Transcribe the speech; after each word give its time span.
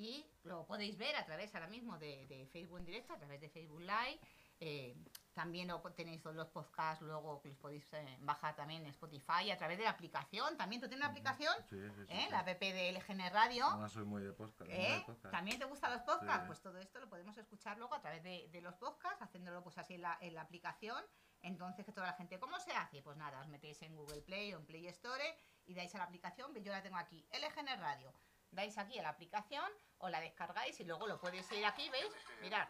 y 0.00 0.26
lo 0.44 0.64
podéis 0.66 0.96
ver 0.96 1.14
a 1.16 1.24
través 1.24 1.54
ahora 1.54 1.68
mismo 1.68 1.98
de, 1.98 2.26
de 2.26 2.46
Facebook 2.46 2.78
en 2.78 2.86
directo, 2.86 3.12
a 3.12 3.18
través 3.18 3.40
de 3.40 3.48
Facebook 3.50 3.80
Live. 3.80 4.18
eh, 4.62 4.94
también 5.32 5.70
tenéis 5.96 6.20
todos 6.20 6.36
los 6.36 6.48
podcasts 6.48 7.02
luego 7.02 7.40
que 7.40 7.48
los 7.48 7.56
podéis 7.58 7.90
eh, 7.94 8.18
bajar 8.20 8.54
también 8.56 8.82
en 8.82 8.88
Spotify 8.90 9.50
a 9.50 9.56
través 9.56 9.78
de 9.78 9.84
la 9.84 9.90
aplicación. 9.90 10.56
También 10.58 10.82
tú 10.82 10.88
tienes 10.88 11.02
una 11.02 11.10
aplicación, 11.10 11.54
Sí, 11.70 11.76
sí, 11.80 12.04
sí, 12.06 12.12
¿eh? 12.12 12.28
la 12.30 12.40
app 12.40 12.46
de 12.58 12.92
LGN 12.92 13.30
Radio. 13.32 13.64
Ahora 13.64 13.88
soy 13.88 14.04
muy 14.04 14.22
de 14.22 14.32
podcast. 14.32 14.70
de 14.70 14.96
¿Eh? 14.96 15.02
podcast. 15.06 15.32
¿También 15.32 15.58
te 15.58 15.64
gustan 15.64 15.92
los 15.92 16.02
podcasts? 16.02 16.46
Pues 16.46 16.60
todo 16.60 16.78
esto 16.78 17.00
lo 17.00 17.08
podemos 17.08 17.38
escuchar 17.38 17.78
luego 17.78 17.94
a 17.94 18.00
través 18.02 18.22
de, 18.22 18.48
de 18.50 18.60
los 18.60 18.74
podcasts, 18.74 19.22
haciéndolo 19.22 19.62
pues 19.62 19.78
así 19.78 19.94
en 19.94 20.02
la, 20.02 20.18
en 20.20 20.34
la 20.34 20.42
aplicación. 20.42 21.02
Entonces, 21.42 21.86
que 21.86 21.92
toda 21.92 22.08
la 22.08 22.12
gente, 22.14 22.38
¿cómo 22.38 22.58
se 22.60 22.72
hace? 22.72 23.00
Pues 23.00 23.16
nada, 23.16 23.40
os 23.40 23.48
metéis 23.48 23.80
en 23.82 23.96
Google 23.96 24.20
Play 24.20 24.52
o 24.52 24.58
en 24.58 24.66
Play 24.66 24.88
Store 24.88 25.24
y 25.64 25.72
dais 25.74 25.94
a 25.94 25.98
la 25.98 26.04
aplicación, 26.04 26.52
yo 26.62 26.72
la 26.72 26.82
tengo 26.82 26.98
aquí, 26.98 27.26
LGN 27.32 27.80
Radio. 27.80 28.12
Dais 28.50 28.76
aquí 28.78 28.98
a 28.98 29.02
la 29.02 29.10
aplicación 29.10 29.70
o 29.98 30.08
la 30.08 30.20
descargáis 30.20 30.78
y 30.80 30.84
luego 30.84 31.06
lo 31.06 31.20
podéis 31.20 31.50
ir 31.52 31.64
aquí, 31.64 31.88
¿veis? 31.90 32.12
Mirad, 32.40 32.68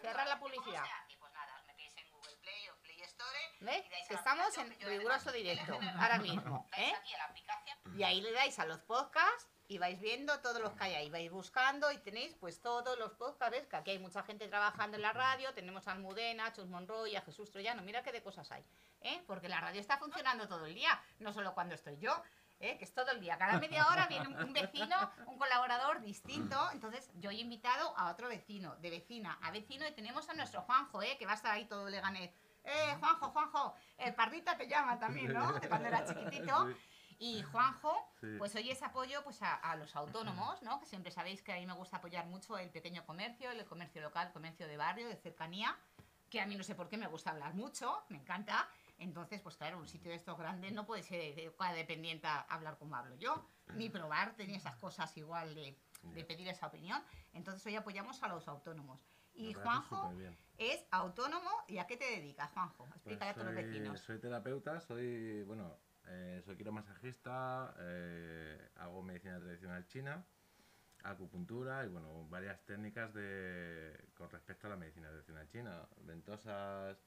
cerrar 0.00 0.26
la 0.26 0.38
publicidad. 0.38 0.84
Pues. 3.60 3.60
¿Veis? 3.60 3.84
Que 4.08 4.14
estamos 4.14 4.56
en 4.58 4.80
riguroso 4.80 5.32
directo, 5.32 5.78
ahora 5.98 6.18
mismo. 6.18 6.68
¿eh? 6.76 6.92
Y 7.96 8.02
ahí 8.02 8.20
le 8.20 8.32
dais 8.32 8.58
a 8.58 8.66
los 8.66 8.80
podcasts 8.80 9.48
y 9.66 9.76
vais 9.78 10.00
viendo 10.00 10.40
todos 10.40 10.60
los 10.62 10.72
que 10.74 10.84
hay 10.84 10.94
ahí, 10.94 11.10
vais 11.10 11.30
buscando 11.30 11.92
y 11.92 11.98
tenéis 11.98 12.34
pues 12.40 12.62
todos 12.62 12.98
los 12.98 13.12
podcasts, 13.12 13.50
¿ves? 13.50 13.66
que 13.66 13.76
aquí 13.76 13.90
hay 13.90 13.98
mucha 13.98 14.22
gente 14.22 14.48
trabajando 14.48 14.96
en 14.96 15.02
la 15.02 15.12
radio, 15.12 15.52
tenemos 15.52 15.86
a 15.88 15.92
Almudena, 15.92 16.46
a 16.46 16.52
Chus 16.54 16.68
Monroy, 16.68 17.16
a 17.16 17.20
Jesús 17.20 17.50
Troyano, 17.50 17.82
mira 17.82 18.02
qué 18.02 18.10
de 18.10 18.22
cosas 18.22 18.50
hay, 18.50 18.64
¿eh? 19.02 19.22
porque 19.26 19.48
la 19.48 19.60
radio 19.60 19.80
está 19.80 19.98
funcionando 19.98 20.48
todo 20.48 20.64
el 20.64 20.74
día, 20.74 20.98
no 21.18 21.34
solo 21.34 21.52
cuando 21.52 21.74
estoy 21.74 21.98
yo. 21.98 22.22
¿Eh? 22.60 22.76
que 22.78 22.84
es 22.84 22.92
todo 22.92 23.10
el 23.10 23.20
día, 23.20 23.38
cada 23.38 23.58
media 23.58 23.86
hora 23.88 24.06
viene 24.06 24.28
un, 24.28 24.52
vecino, 24.52 24.96
un 25.26 25.38
colaborador 25.38 26.00
distinto, 26.00 26.56
entonces 26.72 27.10
yo 27.14 27.30
he 27.30 27.34
invitado 27.34 27.96
a 27.96 28.10
otro 28.10 28.28
vecino, 28.28 28.76
de 28.76 28.90
vecina 28.90 29.38
a 29.42 29.50
vecino 29.50 29.86
y 29.86 29.92
tenemos 29.92 30.28
a 30.28 30.34
nuestro 30.34 30.62
Juanjo, 30.62 31.02
¿eh? 31.02 31.16
que 31.18 31.26
va 31.26 31.32
a 31.32 31.36
estar 31.36 31.52
ahí 31.52 31.66
todo 31.66 31.88
leganés. 31.88 32.30
Eh, 32.64 32.96
Juanjo, 32.98 33.30
Juanjo, 33.30 33.74
el 33.96 34.14
pardita 34.14 34.56
te 34.56 34.68
llama 34.68 34.98
también, 34.98 35.32
¿no? 35.32 35.52
De 35.54 35.68
cuando 35.68 35.88
era 35.88 36.04
chiquitito. 36.04 36.74
Y 37.20 37.42
Juanjo, 37.42 38.12
Sí. 38.20 38.26
pues 38.38 38.54
hoy 38.54 38.70
es 38.70 38.80
apoyo 38.82 39.24
pues 39.24 39.42
a, 39.42 39.54
a 39.54 39.74
los 39.76 39.96
autónomos, 39.96 40.62
¿no? 40.62 40.78
Que 40.78 40.86
siempre 40.86 41.10
sabéis 41.10 41.42
que 41.42 41.52
a 41.52 41.56
mí 41.56 41.66
me 41.66 41.72
gusta 41.72 41.96
apoyar 41.96 42.26
mucho 42.26 42.58
el 42.58 42.70
pequeño 42.70 43.04
comercio, 43.06 43.50
el 43.50 43.64
comercio 43.64 44.02
local, 44.02 44.28
el 44.28 44.32
comercio 44.32 44.68
de 44.68 44.76
barrio, 44.76 45.08
de 45.08 45.16
cercanía, 45.16 45.76
que 46.30 46.40
a 46.40 46.46
mí 46.46 46.54
no 46.56 46.62
sé 46.62 46.74
por 46.74 46.88
qué 46.88 46.96
me 46.96 47.06
gusta 47.06 47.30
hablar 47.30 47.54
mucho, 47.54 48.04
me 48.08 48.18
encanta. 48.18 48.68
Entonces, 48.98 49.40
pues 49.40 49.56
claro, 49.56 49.78
un 49.78 49.86
sitio 49.86 50.10
de 50.10 50.16
estos 50.16 50.36
grandes 50.36 50.72
no 50.72 50.84
puede 50.84 51.02
ser 51.02 51.34
de 51.34 51.54
cada 51.56 51.72
dependiente 51.72 52.26
a 52.26 52.40
hablar 52.40 52.76
como 52.78 52.96
hablo 52.96 53.14
yo, 53.16 53.46
ni 53.74 53.88
probarte, 53.90 54.46
ni 54.46 54.54
esas 54.56 54.76
cosas 54.76 55.16
igual 55.16 55.54
de, 55.54 55.76
de 56.02 56.24
pedir 56.24 56.48
esa 56.48 56.66
opinión. 56.66 57.02
Entonces 57.32 57.64
hoy 57.66 57.76
apoyamos 57.76 58.22
a 58.22 58.28
los 58.28 58.46
autónomos. 58.48 59.00
Y 59.34 59.54
Juanjo 59.54 60.02
superbién. 60.02 60.36
es 60.58 60.84
autónomo, 60.90 61.48
¿y 61.68 61.78
a 61.78 61.86
qué 61.86 61.96
te 61.96 62.04
dedicas, 62.06 62.50
Juanjo? 62.50 62.84
Pues 62.86 62.96
Explícale 62.96 63.30
a 63.30 63.34
todos 63.34 63.46
los 63.46 63.54
soy, 63.54 63.64
vecinos. 63.64 64.00
soy 64.00 64.18
terapeuta, 64.18 64.80
soy, 64.80 65.42
bueno, 65.44 65.76
eh, 66.08 66.42
soy 66.44 66.56
quiromasajista, 66.56 67.72
eh, 67.78 68.68
hago 68.76 69.00
medicina 69.02 69.38
tradicional 69.38 69.86
china, 69.86 70.26
acupuntura 71.04 71.84
y, 71.84 71.88
bueno, 71.88 72.26
varias 72.28 72.64
técnicas 72.64 73.14
de, 73.14 74.08
con 74.14 74.28
respecto 74.30 74.66
a 74.66 74.70
la 74.70 74.76
medicina 74.76 75.08
tradicional 75.08 75.48
china. 75.48 75.88
Ventosas, 75.98 76.98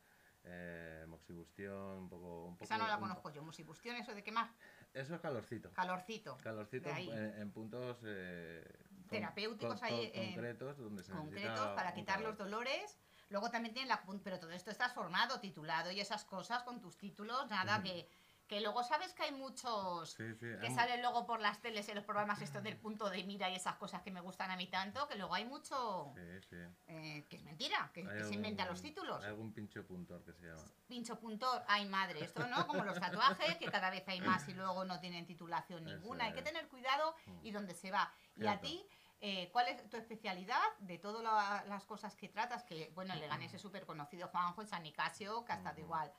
eh, 0.43 1.05
moxibustión, 1.07 1.97
un 1.99 2.09
poco... 2.09 2.45
Un 2.45 2.53
poco 2.55 2.63
Esa 2.65 2.77
no 2.77 2.87
la 2.87 2.95
un- 2.95 3.01
conozco 3.01 3.29
yo, 3.31 3.43
musibustión, 3.43 3.95
eso 3.95 4.13
de 4.13 4.23
qué 4.23 4.31
más. 4.31 4.51
Eso 4.93 5.15
es 5.15 5.21
calorcito. 5.21 5.71
Calorcito. 5.73 6.37
Calorcito 6.39 6.89
en, 6.89 7.39
en 7.41 7.51
puntos 7.51 7.97
eh, 8.05 8.63
terapéuticos 9.09 9.79
con- 9.79 9.83
ahí 9.87 10.11
con- 10.11 10.19
en- 10.21 10.33
concretos 10.33 10.77
donde 10.77 11.03
se 11.03 11.11
concretos 11.11 11.67
para 11.75 11.93
quitar 11.93 12.15
calor. 12.17 12.29
los 12.31 12.37
dolores. 12.37 12.97
Luego 13.29 13.49
también 13.49 13.73
tienen 13.73 13.87
la 13.87 14.01
pero 14.23 14.39
todo 14.39 14.51
esto 14.51 14.71
estás 14.71 14.93
formado, 14.93 15.39
titulado 15.39 15.89
y 15.91 16.01
esas 16.01 16.25
cosas 16.25 16.63
con 16.63 16.81
tus 16.81 16.97
títulos, 16.97 17.49
nada 17.49 17.81
que 17.81 18.09
que 18.51 18.59
luego 18.59 18.83
sabes 18.83 19.13
que 19.13 19.23
hay 19.23 19.31
muchos 19.31 20.11
Sí, 20.11 20.33
sí, 20.33 20.45
que 20.59 20.67
hay 20.67 20.75
salen 20.75 21.01
luego 21.01 21.25
por 21.25 21.39
las 21.39 21.61
teles 21.61 21.87
en 21.87 21.95
los 21.95 22.03
programas 22.03 22.41
estos 22.41 22.61
del 22.61 22.75
punto 22.75 23.09
de 23.09 23.23
mira 23.23 23.49
y 23.49 23.55
esas 23.55 23.77
cosas 23.77 24.01
que 24.01 24.11
me 24.11 24.19
gustan 24.19 24.51
a 24.51 24.57
mí 24.57 24.67
tanto, 24.67 25.07
que 25.07 25.15
luego 25.15 25.33
hay 25.33 25.45
mucho 25.45 26.11
Sí, 26.49 26.57
eh, 26.87 27.25
que 27.29 27.37
es 27.37 27.43
mentira, 27.43 27.89
que, 27.93 28.03
se 28.25 28.33
inventan 28.33 28.67
los 28.67 28.81
títulos. 28.81 29.23
Hay 29.23 29.29
algún 29.29 29.53
pincho 29.53 29.87
puntor 29.87 30.25
que 30.25 30.33
se 30.33 30.47
llama. 30.47 30.65
Pincho 30.85 31.17
puntor, 31.17 31.63
ay 31.65 31.85
madre, 31.85 32.25
esto 32.25 32.45
no, 32.45 32.67
como 32.67 32.83
los 32.83 32.99
tatuajes, 32.99 33.55
que 33.55 33.71
cada 33.71 33.89
vez 33.89 34.05
hay 34.09 34.19
más 34.19 34.45
y 34.49 34.53
luego 34.53 34.83
no 34.83 34.99
tienen 34.99 35.25
titulación 35.25 35.85
ninguna. 35.85 36.25
Hay 36.25 36.33
que 36.33 36.41
tener 36.41 36.67
cuidado 36.67 37.15
y 37.43 37.51
dónde 37.51 37.73
se 37.73 37.89
va. 37.89 38.13
Y 38.35 38.47
a 38.47 38.59
ti, 38.59 38.85
eh, 39.21 39.49
¿cuál 39.53 39.69
es 39.69 39.89
tu 39.89 39.95
especialidad 39.95 40.61
de 40.79 40.97
todas 40.97 41.23
la- 41.23 41.63
las 41.69 41.85
cosas 41.85 42.17
que 42.17 42.27
tratas? 42.27 42.65
Que, 42.65 42.91
bueno, 42.95 43.13
en 43.13 43.21
Leganés 43.21 43.53
es 43.53 43.61
súper 43.61 43.85
conocido 43.85 44.27
Juanjo, 44.27 44.65
San 44.65 44.83
Nicasio, 44.83 45.45
que 45.45 45.53
ha 45.53 45.55
estado 45.55 45.79
igual 45.79 46.11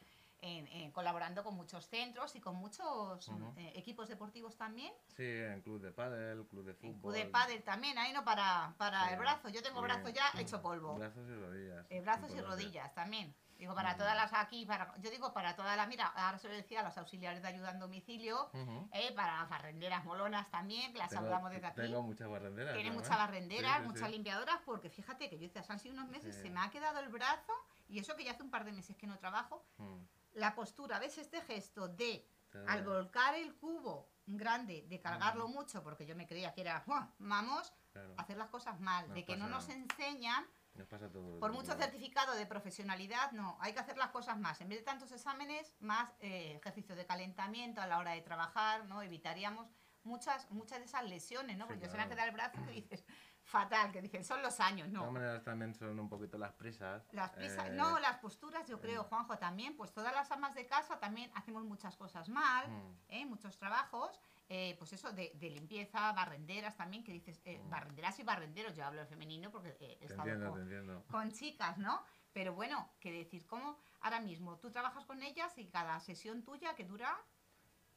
en- 0.42 0.66
en 0.68 0.90
colaborando 0.90 1.42
con 1.44 1.54
muchos 1.54 1.86
centros 1.86 2.34
y 2.36 2.40
con 2.40 2.56
muchos 2.56 3.28
eh, 3.56 3.72
equipos 3.76 4.08
deportivos 4.08 4.56
también. 4.56 4.92
Sí, 5.16 5.22
en 5.24 5.62
club 5.62 5.80
de 5.80 5.92
pádel, 5.92 6.44
club 6.48 6.64
de 6.64 6.72
En 6.72 6.76
fútbol. 6.76 7.00
Club 7.00 7.24
de 7.24 7.30
pádel 7.30 7.62
también, 7.62 7.96
ahí 7.96 8.12
no 8.12 8.24
para, 8.24 8.74
para 8.76 9.06
Sí. 9.06 9.12
el 9.14 9.18
brazo. 9.20 9.48
Yo 9.48 9.62
tengo 9.62 9.78
Sí. 9.80 9.84
brazo 9.84 10.08
ya 10.10 10.24
hecho 10.38 10.60
polvo. 10.60 10.94
Brazos 10.96 11.26
y 11.28 11.34
rodillas. 11.34 11.86
Eh, 11.90 12.00
brazos 12.00 12.34
y 12.34 12.40
rodillas 12.40 12.92
también. 12.94 13.34
Digo, 13.56 13.76
para 13.76 13.96
todas 13.96 14.16
las 14.16 14.32
aquí, 14.32 14.66
para, 14.66 14.92
yo 14.98 15.08
digo 15.12 15.32
para 15.32 15.54
todas 15.54 15.76
las, 15.76 15.86
mira, 15.86 16.06
ahora 16.08 16.36
se 16.38 16.48
lo 16.48 16.54
decía 16.54 16.80
a 16.80 16.82
los 16.82 16.98
auxiliares 16.98 17.40
de 17.42 17.46
ayuda 17.48 17.70
en 17.70 17.78
domicilio, 17.78 18.50
eh, 18.92 19.12
para 19.14 19.36
las 19.36 19.48
barrenderas 19.48 20.04
molonas 20.04 20.50
también, 20.50 20.90
que 20.92 20.98
las 20.98 21.10
Tengo- 21.10 21.22
saludamos 21.22 21.52
desde 21.52 21.68
aquí. 21.68 21.80
Tengo 21.82 22.02
muchas 22.02 22.28
barrenderas. 22.28 22.74
Tiene 22.74 22.90
muchas 22.90 23.16
barrenderas, 23.16 23.78
Sí, 23.82 23.86
muchas 23.86 24.10
limpiadoras, 24.10 24.58
porque 24.66 24.90
fíjate 24.90 25.30
que 25.30 25.38
yo 25.38 25.46
desde 25.48 25.60
hace 25.72 25.90
unos 25.92 26.08
meses 26.08 26.34
se 26.34 26.50
me 26.50 26.58
ha 26.58 26.70
quedado 26.70 26.98
el 26.98 27.08
brazo, 27.08 27.52
y 27.88 28.00
eso 28.00 28.16
que 28.16 28.24
ya 28.24 28.32
hace 28.32 28.42
un 28.42 28.50
par 28.50 28.64
de 28.64 28.72
meses 28.72 28.96
que 28.96 29.06
no 29.06 29.16
trabajo, 29.18 29.64
Mm. 29.78 29.98
La 30.34 30.54
postura, 30.54 30.98
¿ves 30.98 31.18
este 31.18 31.40
gesto 31.42 31.88
de, 31.88 32.26
al 32.66 32.84
volcar 32.84 33.34
el 33.34 33.54
cubo 33.56 34.10
grande, 34.26 34.84
de 34.88 35.00
cargarlo 35.00 35.48
mucho, 35.48 35.82
porque 35.82 36.06
yo 36.06 36.14
me 36.14 36.26
creía 36.26 36.52
que 36.54 36.60
era, 36.60 36.82
"Buah, 36.86 37.08
vamos, 37.18 37.72
Claro. 37.92 38.14
hacer 38.16 38.36
las 38.38 38.48
cosas 38.48 38.80
mal, 38.80 39.06
Nos 39.08 39.14
de 39.16 39.24
que 39.24 39.36
no 39.36 39.48
nos 39.48 39.68
enseñan 39.68 40.46
Nos 40.74 40.86
pasa 40.86 41.10
todo. 41.10 41.38
por 41.40 41.52
mucho 41.52 41.74
certificado 41.74 42.34
de 42.34 42.46
profesionalidad, 42.46 43.32
no, 43.32 43.58
hay 43.60 43.72
que 43.74 43.80
hacer 43.80 43.98
las 43.98 44.08
cosas 44.10 44.38
más. 44.38 44.60
En 44.62 44.68
vez 44.68 44.78
de 44.78 44.84
tantos 44.84 45.12
exámenes, 45.12 45.74
más 45.80 46.10
eh, 46.20 46.56
ejercicio 46.56 46.94
de 46.96 47.04
calentamiento 47.04 47.82
a 47.82 47.86
la 47.86 47.98
hora 47.98 48.12
de 48.12 48.22
trabajar, 48.22 48.86
¿no? 48.86 49.02
Evitaríamos 49.02 49.68
muchas 50.04 50.50
muchas 50.50 50.78
de 50.78 50.86
esas 50.86 51.04
lesiones, 51.04 51.56
¿no? 51.58 51.66
Sí, 51.66 51.72
Porque 51.74 51.88
se 51.88 51.96
me 51.96 52.02
ha 52.04 52.08
quedado 52.08 52.28
el 52.28 52.34
brazo 52.34 52.58
que 52.64 52.72
dices, 52.72 53.04
fatal, 53.52 53.92
que 53.92 54.00
dicen, 54.00 54.24
son 54.24 54.40
los 54.42 54.58
años, 54.60 54.88
De 54.88 54.94
todas 54.94 55.06
no. 55.08 55.12
maneras 55.12 55.44
también 55.44 55.74
son 55.74 55.98
un 56.00 56.08
poquito 56.08 56.38
las 56.38 56.52
prisas. 56.54 57.06
Las 57.12 57.30
prisas, 57.30 57.68
eh, 57.68 57.72
no, 57.72 57.98
las 58.00 58.16
posturas, 58.16 58.66
yo 58.66 58.80
creo, 58.80 59.04
Juanjo, 59.04 59.36
también, 59.38 59.76
pues 59.76 59.92
todas 59.92 60.12
las 60.14 60.30
amas 60.32 60.54
de 60.54 60.66
casa 60.66 60.98
también 60.98 61.30
hacemos 61.34 61.62
muchas 61.64 61.94
cosas 61.96 62.28
mal, 62.30 62.68
Mm. 62.70 62.96
¿eh? 63.10 63.26
muchos 63.26 63.58
trabajos, 63.58 64.18
eh, 64.48 64.74
pues 64.78 64.92
eso, 64.94 65.12
de, 65.12 65.30
de 65.34 65.50
limpieza, 65.50 66.12
barrenderas 66.14 66.76
también, 66.76 67.04
que 67.04 67.12
dices, 67.12 67.40
eh, 67.44 67.58
Mm. 67.62 67.68
barrenderas 67.70 68.18
y 68.18 68.22
barrenderos, 68.24 68.74
yo 68.74 68.84
hablo 68.86 69.02
en 69.02 69.08
femenino 69.08 69.50
porque 69.50 69.76
eh, 69.80 69.98
he 70.00 70.06
estado 70.06 70.28
entiendo, 70.30 71.04
con 71.10 71.30
chicas, 71.30 71.76
¿no? 71.78 72.02
Pero 72.32 72.54
bueno, 72.54 72.90
que 72.98 73.12
decir, 73.12 73.46
¿cómo 73.46 73.78
ahora 74.00 74.20
mismo 74.20 74.58
tú 74.58 74.70
trabajas 74.70 75.04
con 75.04 75.22
ellas 75.22 75.56
y 75.58 75.66
cada 75.68 76.00
sesión 76.00 76.42
tuya 76.42 76.74
que 76.74 76.84
dura 76.84 77.14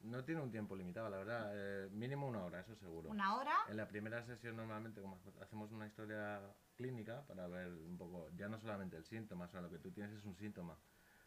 No 0.06 0.24
tiene 0.24 0.42
un 0.42 0.52
tiempo 0.52 0.76
limitado, 0.76 1.10
la 1.10 1.18
verdad. 1.18 1.52
eh, 1.54 1.90
mínimo 1.92 2.28
una 2.28 2.44
hora, 2.46 2.60
eso 2.60 2.76
seguro. 2.76 3.10
una 3.10 3.36
hora? 3.38 3.56
En 3.68 3.76
la 3.78 3.88
primera 3.88 4.24
sesión 4.24 4.56
normalmente 4.56 5.02
como 5.02 5.20
hacemos 5.42 5.72
una 5.72 5.88
historia 5.88 6.42
clínica 6.76 7.24
para 7.26 7.48
ver 7.48 7.74
un 7.74 7.98
poco, 7.98 8.30
ya 8.36 8.48
no 8.48 8.60
solamente 8.60 8.98
el 8.98 9.06
síntoma, 9.06 9.48
sino 9.48 9.62
lo 9.64 9.70
que 9.70 9.80
tú 9.80 9.92
tienes 9.92 10.14
es 10.14 10.24
un 10.26 10.36
síntoma. 10.36 10.78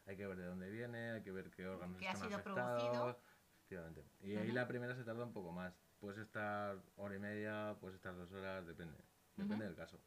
Hay 0.07 0.17
que 0.17 0.27
ver 0.27 0.39
de 0.39 0.47
dónde 0.47 0.71
viene, 0.71 1.11
hay 1.11 1.23
que 1.23 1.33
ver 1.33 1.51
qué 1.51 1.67
órganos 1.67 1.99
¿Qué 1.99 2.09
ha 2.09 2.13
están 2.13 2.29
sido 2.29 2.39
afectados. 2.41 2.83
producido? 2.83 3.21
Efectivamente. 3.57 4.05
Y 4.21 4.37
ahí 4.37 4.53
la 4.53 4.67
primera 4.69 4.95
se 4.95 5.05
tarda 5.05 5.25
un 5.25 5.33
poco 5.33 5.53
más. 5.53 5.75
Puedes 6.01 6.19
estar 6.19 6.79
hora 6.97 7.17
y 7.17 7.19
media, 7.19 7.77
puedes 7.81 7.97
estar 7.97 8.17
dos 8.17 8.31
horas, 8.33 8.65
depende. 8.67 8.97
Depende 9.37 9.67
del 9.67 9.75
caso. 9.75 10.01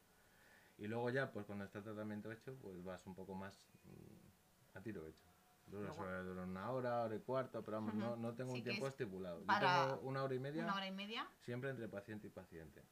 Y 0.78 0.88
luego 0.88 1.10
ya, 1.10 1.30
pues 1.30 1.46
cuando 1.46 1.64
está 1.64 1.78
el 1.78 1.84
tratamiento 1.84 2.32
hecho, 2.32 2.56
pues 2.58 2.82
vas 2.82 3.06
un 3.06 3.14
poco 3.14 3.34
más 3.34 3.54
mm, 3.84 4.76
a 4.78 4.80
tiro 4.82 5.06
hecho. 5.06 5.31
Dura, 5.66 5.86
Luego- 5.88 5.94
suele 6.04 6.18
durar 6.24 6.44
una 6.46 6.70
hora, 6.70 7.02
hora 7.02 7.14
y 7.14 7.20
cuarto, 7.20 7.62
pero 7.64 7.78
vamos, 7.78 7.94
no, 7.94 8.16
no 8.16 8.34
tengo 8.34 8.52
Sí 8.52 8.58
un 8.58 8.64
tiempo 8.64 8.86
es 8.86 8.92
estipulado. 8.92 9.40
Yo 9.40 9.46
tengo 9.46 10.00
una 10.02 10.22
hora 10.22 10.34
y 10.34 10.38
media, 10.38 10.64
Una 10.64 10.74
hora 10.74 10.86
y 10.86 10.90
media. 10.92 11.26
siempre 11.40 11.70
entre 11.70 11.88
paciente 11.88 12.26
y 12.26 12.30
paciente. 12.30 12.84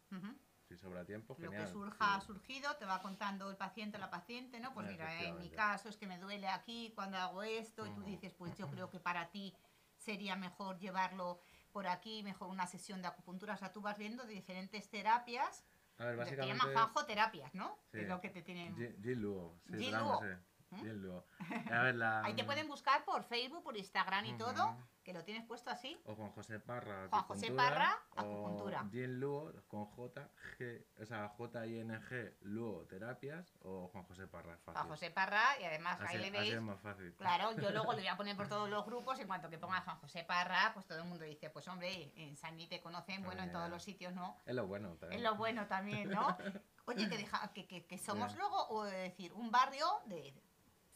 Si 0.69 0.77
sobra 0.77 1.05
tiempo, 1.05 1.35
Lo 1.37 1.51
genial. 1.51 1.67
que 1.67 1.73
surja 1.73 2.15
ha 2.15 2.21
sí. 2.21 2.29
surgido, 2.29 2.77
te 2.77 2.85
va 2.85 3.03
contando 3.03 3.51
el 3.51 3.57
paciente 3.57 3.99
la 3.99 4.09
paciente, 4.09 4.61
¿no? 4.61 4.73
Pues 4.73 4.87
mira, 4.87 5.21
en 5.25 5.37
mi 5.39 5.51
caso 5.51 5.89
es 5.89 5.97
que 5.97 6.07
me 6.07 6.17
duele 6.19 6.47
aquí 6.49 6.93
cuando 6.95 7.17
hago 7.19 7.43
esto, 7.43 7.87
y 7.87 7.91
tú 7.91 8.03
dices, 8.05 8.33
pues 8.35 8.55
yo 8.57 8.69
creo 8.71 8.89
que 8.91 9.01
para 9.01 9.31
ti 9.31 9.53
sería 9.97 10.37
mejor 10.37 10.79
llevarlo 10.79 11.41
por 11.73 11.87
aquí, 11.89 12.23
mejor 12.23 12.49
una 12.49 12.67
sesión 12.69 13.03
de 13.03 13.09
acupuntura. 13.09 13.55
O 13.55 13.57
sea, 13.57 13.73
tú 13.73 13.81
vas 13.81 13.99
viendo 13.99 14.25
de 14.25 14.33
diferentes 14.33 14.89
terapias. 14.89 15.65
A 15.99 16.05
ver, 16.05 16.13
Te 16.15 16.19
básicamente... 16.21 16.57
llaman 16.57 16.73
Juanjo 16.73 17.05
terapias, 17.05 17.53
¿no? 17.55 17.77
Sí. 17.93 17.99
Es 17.99 18.09
lo 18.09 18.21
que 18.21 18.31
te 18.31 18.41
tienen. 18.43 18.75
Jin 19.03 19.21
Luo, 19.21 19.61
sí, 19.77 19.91
vamos, 19.93 20.23
Luo. 20.23 20.37
Luo. 20.71 21.25
A 21.73 21.83
ver, 21.83 21.95
la... 21.97 22.25
Ahí 22.25 22.35
te 22.35 22.45
pueden 22.45 22.69
buscar 22.69 23.05
por 23.05 23.25
Facebook, 23.25 23.63
por 23.63 23.77
Instagram 23.77 24.25
y 24.27 24.37
todo, 24.37 24.77
que 25.03 25.13
lo 25.13 25.25
tienes 25.25 25.45
puesto 25.45 25.71
así. 25.71 26.01
O 26.05 26.15
Juan 26.15 26.31
José 26.31 26.61
Parra. 26.61 27.09
Juan 27.09 27.23
José 27.25 27.51
Parra, 27.51 27.99
acupuntura. 28.15 28.87
Jin 28.91 29.19
Luo 29.19 29.53
con 29.67 29.87
J, 29.87 30.31
G, 30.59 30.85
o 31.01 31.07
sea, 31.07 31.29
J-I-N-G, 31.29 32.37
Luo 32.43 32.87
terapias 32.87 33.57
o 33.63 33.89
Juan 33.89 34.05
José 34.05 34.27
Parra. 34.27 34.57
Fácil. 34.59 34.75
Juan 34.75 34.89
José 34.89 35.11
Parra, 35.11 35.43
y 35.61 35.65
además 35.65 36.01
Así, 36.01 36.17
ahí 36.17 36.19
le 36.19 36.29
así 36.29 36.39
veis 36.39 36.55
es 36.55 36.63
más 36.63 36.81
fácil. 36.81 37.15
Claro, 37.17 37.53
yo 37.57 37.71
luego 37.71 37.93
le 37.93 38.01
voy 38.01 38.09
a 38.09 38.17
poner 38.17 38.37
por 38.37 38.49
todos 38.49 38.69
los 38.69 38.85
grupos. 38.87 39.19
En 39.19 39.27
cuanto 39.27 39.51
que 39.51 39.59
ponga 39.59 39.81
Juan 39.81 39.99
José 39.99 40.25
Parra, 40.25 40.71
pues 40.75 40.87
todo 40.87 40.99
el 40.99 41.05
mundo 41.05 41.25
dice: 41.25 41.51
Pues 41.51 41.67
hombre, 41.69 42.13
en 42.15 42.37
Sani 42.37 42.69
te 42.69 42.81
conocen, 42.81 43.23
bueno, 43.25 43.43
en 43.43 43.53
todos 43.53 43.69
los 43.69 43.83
sitios 43.83 44.15
no. 44.15 44.41
Es 44.47 44.55
lo 44.55 44.67
bueno 44.67 44.97
también. 44.97 45.21
Es 45.21 45.29
lo 45.29 45.35
bueno 45.37 45.67
también, 45.67 46.11
¿no? 46.11 46.37
Oye, 46.87 47.09
que, 47.09 47.19
deja, 47.19 47.53
que, 47.53 47.67
que, 47.67 47.87
que 47.87 47.99
somos 47.99 48.37
luego, 48.37 48.69
o 48.69 48.85
decir, 48.85 49.33
un 49.35 49.51
barrio 49.51 49.87
de 50.07 50.35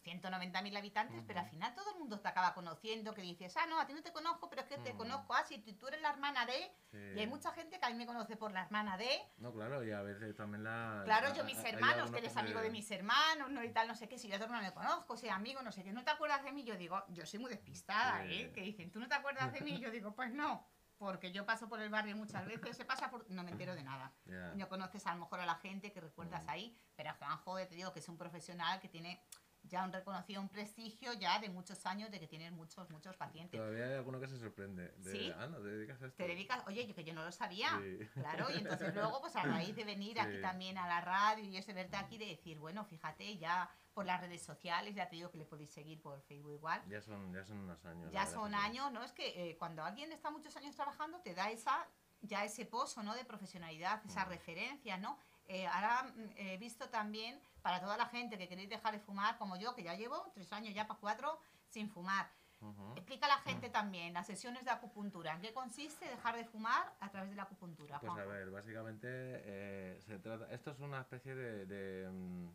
190.000 0.04 0.76
habitantes, 0.76 1.22
pero 1.26 1.40
al 1.40 1.46
final 1.48 1.74
todo 1.74 1.90
el 1.92 1.98
mundo 1.98 2.20
te 2.20 2.28
acaba 2.28 2.54
conociendo, 2.54 3.14
que 3.14 3.22
dices, 3.22 3.56
ah, 3.56 3.66
no, 3.66 3.80
a 3.80 3.86
ti 3.86 3.92
no 3.94 4.02
te 4.02 4.12
conozco, 4.12 4.48
pero 4.50 4.62
es 4.62 4.68
que 4.68 4.78
te 4.78 4.90
Ujú. 4.90 4.98
conozco, 4.98 5.34
ah, 5.34 5.44
si 5.44 5.58
tú, 5.58 5.88
eres 5.88 6.00
la 6.02 6.10
hermana 6.10 6.44
de... 6.46 6.70
Sí. 6.90 6.98
Y 7.16 7.20
hay 7.20 7.26
mucha 7.26 7.50
gente 7.52 7.78
que 7.80 7.86
a 7.86 7.90
mí 7.90 7.96
me 7.96 8.06
conoce 8.06 8.36
por 8.36 8.52
la 8.52 8.62
hermana 8.62 8.96
de... 8.96 9.08
No, 9.38 9.52
claro, 9.52 9.82
y 9.82 9.90
a 9.92 10.02
veces 10.02 10.36
también 10.36 10.62
la... 10.64 11.02
Claro, 11.04 11.28
a- 11.28 11.32
yo 11.34 11.44
mis 11.44 11.62
hermanos, 11.64 12.10
que 12.10 12.18
eres 12.18 12.36
amigo 12.36 12.60
de 12.60 12.70
mis 12.70 12.90
hermanos, 12.90 13.50
no 13.50 13.64
y 13.64 13.70
tal, 13.72 13.88
no 13.88 13.94
sé 13.94 14.08
qué, 14.08 14.18
si 14.18 14.28
yo 14.28 14.34
a 14.34 14.38
hermano 14.38 14.62
me 14.62 14.72
conozco, 14.74 15.16
si 15.16 15.28
amigo, 15.28 15.62
no 15.62 15.72
sé 15.72 15.82
qué, 15.82 15.92
¿no 15.92 16.04
te 16.04 16.10
acuerdas 16.10 16.44
de 16.44 16.52
mí? 16.52 16.64
Yo 16.64 16.76
digo, 16.76 17.02
yo 17.08 17.24
soy 17.26 17.38
muy 17.40 17.50
despistada, 17.50 18.22
Sí. 18.26 18.42
¿eh? 18.42 18.52
Que 18.52 18.60
dicen, 18.60 18.90
¿tú 18.92 19.00
no 19.00 19.08
te 19.08 19.14
acuerdas 19.14 19.52
de 19.52 19.60
mí? 19.62 19.78
Yo 19.80 19.90
digo, 19.90 20.14
pues 20.14 20.32
no, 20.32 20.66
porque 20.98 21.32
yo 21.32 21.44
paso 21.44 21.68
por 21.68 21.80
el 21.80 21.88
barrio 21.90 22.16
muchas 22.16 22.46
veces, 22.46 22.76
se 22.76 22.84
pasa 22.84 23.10
por... 23.10 23.28
no 23.30 23.42
me 23.42 23.50
entero 23.50 23.74
de 23.74 23.82
nada. 23.82 24.12
Ya. 24.26 24.52
No 24.54 24.68
conoces 24.68 25.06
a 25.06 25.14
lo 25.14 25.20
mejor 25.20 25.40
a 25.40 25.46
la 25.46 25.56
gente 25.56 25.92
que 25.92 26.00
recuerdas 26.00 26.44
Mm. 26.44 26.50
ahí, 26.50 26.78
pero 26.94 27.10
a 27.10 27.14
Juanjo, 27.14 27.56
te 27.66 27.74
digo 27.74 27.92
que 27.92 27.98
es 28.00 28.08
un 28.08 28.16
profesional 28.16 28.80
que 28.80 28.88
tiene 28.88 29.20
ya 29.64 29.82
un 29.84 29.92
reconocido, 29.92 30.40
un 30.40 30.48
prestigio 30.48 31.12
ya 31.14 31.38
de 31.38 31.48
muchos 31.48 31.84
años, 31.86 32.10
de 32.10 32.20
que 32.20 32.26
tienes 32.28 32.52
muchos, 32.52 32.88
muchos 32.90 33.16
pacientes. 33.16 33.58
Todavía 33.58 33.86
hay 33.86 33.92
alguno 33.94 34.20
que 34.20 34.28
se 34.28 34.38
sorprende. 34.38 34.88
De, 34.98 35.12
¿Sí? 35.12 35.32
Ah, 35.36 35.46
no, 35.46 35.56
te 35.58 35.68
dedicas 35.68 36.00
a 36.02 36.06
esto. 36.06 36.16
Te 36.16 36.28
dedicas, 36.28 36.62
oye, 36.66 36.86
yo 36.86 36.94
que 36.94 37.04
yo 37.04 37.14
no 37.14 37.24
lo 37.24 37.32
sabía. 37.32 37.68
Sí. 37.80 37.98
Claro, 38.14 38.50
y 38.50 38.58
entonces 38.58 38.94
luego, 38.94 39.20
pues 39.20 39.34
a 39.36 39.42
raíz 39.42 39.74
de 39.74 39.84
venir 39.84 40.20
aquí 40.20 40.40
también 40.40 40.78
a 40.78 40.86
la 40.86 41.00
radio 41.00 41.44
y 41.44 41.56
eso, 41.56 41.68
de 41.68 41.74
verte 41.74 41.96
aquí, 41.96 42.18
de 42.18 42.26
decir, 42.26 42.58
bueno, 42.58 42.84
fíjate, 42.84 43.36
ya 43.38 43.68
por 43.94 44.04
las 44.06 44.20
redes 44.20 44.42
sociales, 44.42 44.94
ya 44.94 45.08
te 45.08 45.16
digo 45.16 45.30
que 45.30 45.38
le 45.38 45.44
podéis 45.44 45.70
seguir 45.70 46.00
por 46.00 46.20
Facebook 46.22 46.52
igual. 46.54 46.82
Ya 46.88 47.00
son, 47.00 47.32
ya 47.32 47.44
son 47.44 47.58
unos 47.58 47.84
años. 47.84 48.10
Ya 48.12 48.26
son 48.26 48.54
años, 48.54 48.90
¿no? 48.92 49.02
Es 49.04 49.12
que 49.12 49.50
eh, 49.50 49.56
cuando 49.56 49.84
alguien 49.84 50.10
está 50.12 50.30
muchos 50.30 50.56
años 50.56 50.74
trabajando, 50.74 51.20
te 51.20 51.32
da 51.34 51.50
esa, 51.50 51.86
ya 52.22 52.44
ese 52.44 52.66
pozo, 52.66 53.02
¿no? 53.02 53.14
De 53.14 53.24
profesionalidad, 53.24 54.02
esa 54.06 54.24
Mm. 54.24 54.28
referencia, 54.28 54.96
¿no? 54.98 55.18
Eh, 55.48 55.66
ahora 55.66 56.04
mm, 56.14 56.30
he 56.36 56.56
visto 56.58 56.88
también, 56.88 57.40
para 57.62 57.80
toda 57.80 57.96
la 57.96 58.06
gente 58.06 58.38
que 58.38 58.48
queréis 58.48 58.68
dejar 58.68 58.92
de 58.92 59.00
fumar, 59.00 59.38
como 59.38 59.56
yo, 59.56 59.74
que 59.74 59.82
ya 59.82 59.94
llevo 59.94 60.30
tres 60.34 60.52
años, 60.52 60.74
ya 60.74 60.86
para 60.86 61.00
cuatro, 61.00 61.38
sin 61.68 61.88
fumar. 61.90 62.30
Ujú. 62.60 62.92
Explica 62.96 63.26
a 63.26 63.28
la 63.28 63.38
gente 63.38 63.68
también 63.68 64.14
las 64.14 64.26
sesiones 64.26 64.64
de 64.64 64.70
acupuntura. 64.70 65.34
¿En 65.34 65.40
qué 65.42 65.52
consiste 65.52 66.06
dejar 66.06 66.36
de 66.36 66.44
fumar 66.44 66.94
a 67.00 67.10
través 67.10 67.30
de 67.30 67.36
la 67.36 67.42
acupuntura? 67.42 67.98
Pues 68.00 68.10
a 68.10 68.14
Juanjo? 68.14 68.30
ver, 68.30 68.50
básicamente 68.50 69.08
eh, 69.10 70.00
se 70.06 70.18
trata. 70.18 70.50
Esto 70.50 70.70
es 70.70 70.80
una 70.80 71.00
especie 71.00 71.34
de, 71.34 71.66
de, 71.66 72.08
mm, 72.10 72.48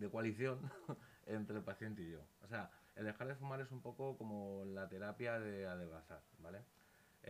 de 0.00 0.10
coalición 0.10 0.60
entre 1.26 1.56
el 1.58 1.62
paciente 1.62 2.02
y 2.02 2.10
yo. 2.12 2.20
O 2.42 2.48
sea, 2.48 2.70
el 2.96 3.04
dejar 3.04 3.28
de 3.28 3.34
fumar 3.34 3.60
es 3.60 3.70
un 3.70 3.82
poco 3.82 4.16
como 4.16 4.64
la 4.64 4.88
terapia 4.88 5.38
de 5.38 5.66
adelgazar, 5.66 6.22
¿vale? 6.38 6.64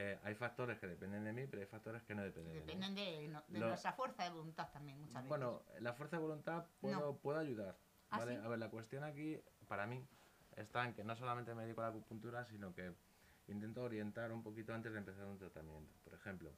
Eh, 0.00 0.16
hay 0.22 0.36
factores 0.36 0.78
que 0.78 0.86
dependen 0.86 1.24
de 1.24 1.32
mí, 1.32 1.48
pero 1.48 1.60
hay 1.60 1.66
factores 1.66 2.04
que 2.04 2.14
no 2.14 2.22
dependen 2.22 2.54
de 2.54 2.60
mí. 2.60 2.66
Dependen 2.66 2.94
de, 2.94 3.58
nuestra 3.58 3.94
fuerza 3.94 4.22
de 4.22 4.30
voluntad 4.30 4.68
también, 4.70 4.96
muchas 5.00 5.14
veces. 5.14 5.28
Bueno, 5.28 5.64
la 5.80 5.92
fuerza 5.92 6.18
de 6.18 6.22
voluntad 6.22 6.66
puedo, 6.80 7.00
No. 7.00 7.16
puedo 7.16 7.40
ayudar. 7.40 7.76
¿Ah, 8.10 8.18
¿vale? 8.18 8.36
sí? 8.36 8.40
A 8.44 8.46
ver, 8.46 8.60
la 8.60 8.70
cuestión 8.70 9.02
aquí, 9.02 9.42
para 9.66 9.88
mí, 9.88 10.06
está 10.54 10.84
en 10.84 10.94
que 10.94 11.02
no 11.02 11.16
solamente 11.16 11.52
me 11.52 11.64
dedico 11.64 11.80
a 11.80 11.84
la 11.86 11.90
acupuntura, 11.90 12.44
sino 12.44 12.72
que 12.72 12.92
intento 13.48 13.82
orientar 13.82 14.30
un 14.30 14.44
poquito 14.44 14.72
antes 14.72 14.92
de 14.92 14.98
empezar 15.00 15.24
un 15.24 15.36
tratamiento. 15.36 15.92
Por 16.04 16.14
ejemplo, 16.14 16.52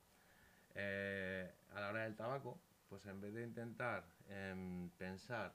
eh, 0.74 1.50
a 1.70 1.80
la 1.80 1.88
hora 1.88 2.02
del 2.02 2.16
tabaco, 2.16 2.60
pues 2.90 3.06
en 3.06 3.22
vez 3.22 3.32
de 3.32 3.42
intentar 3.42 4.04
em, 4.28 4.90
pensar 4.98 5.54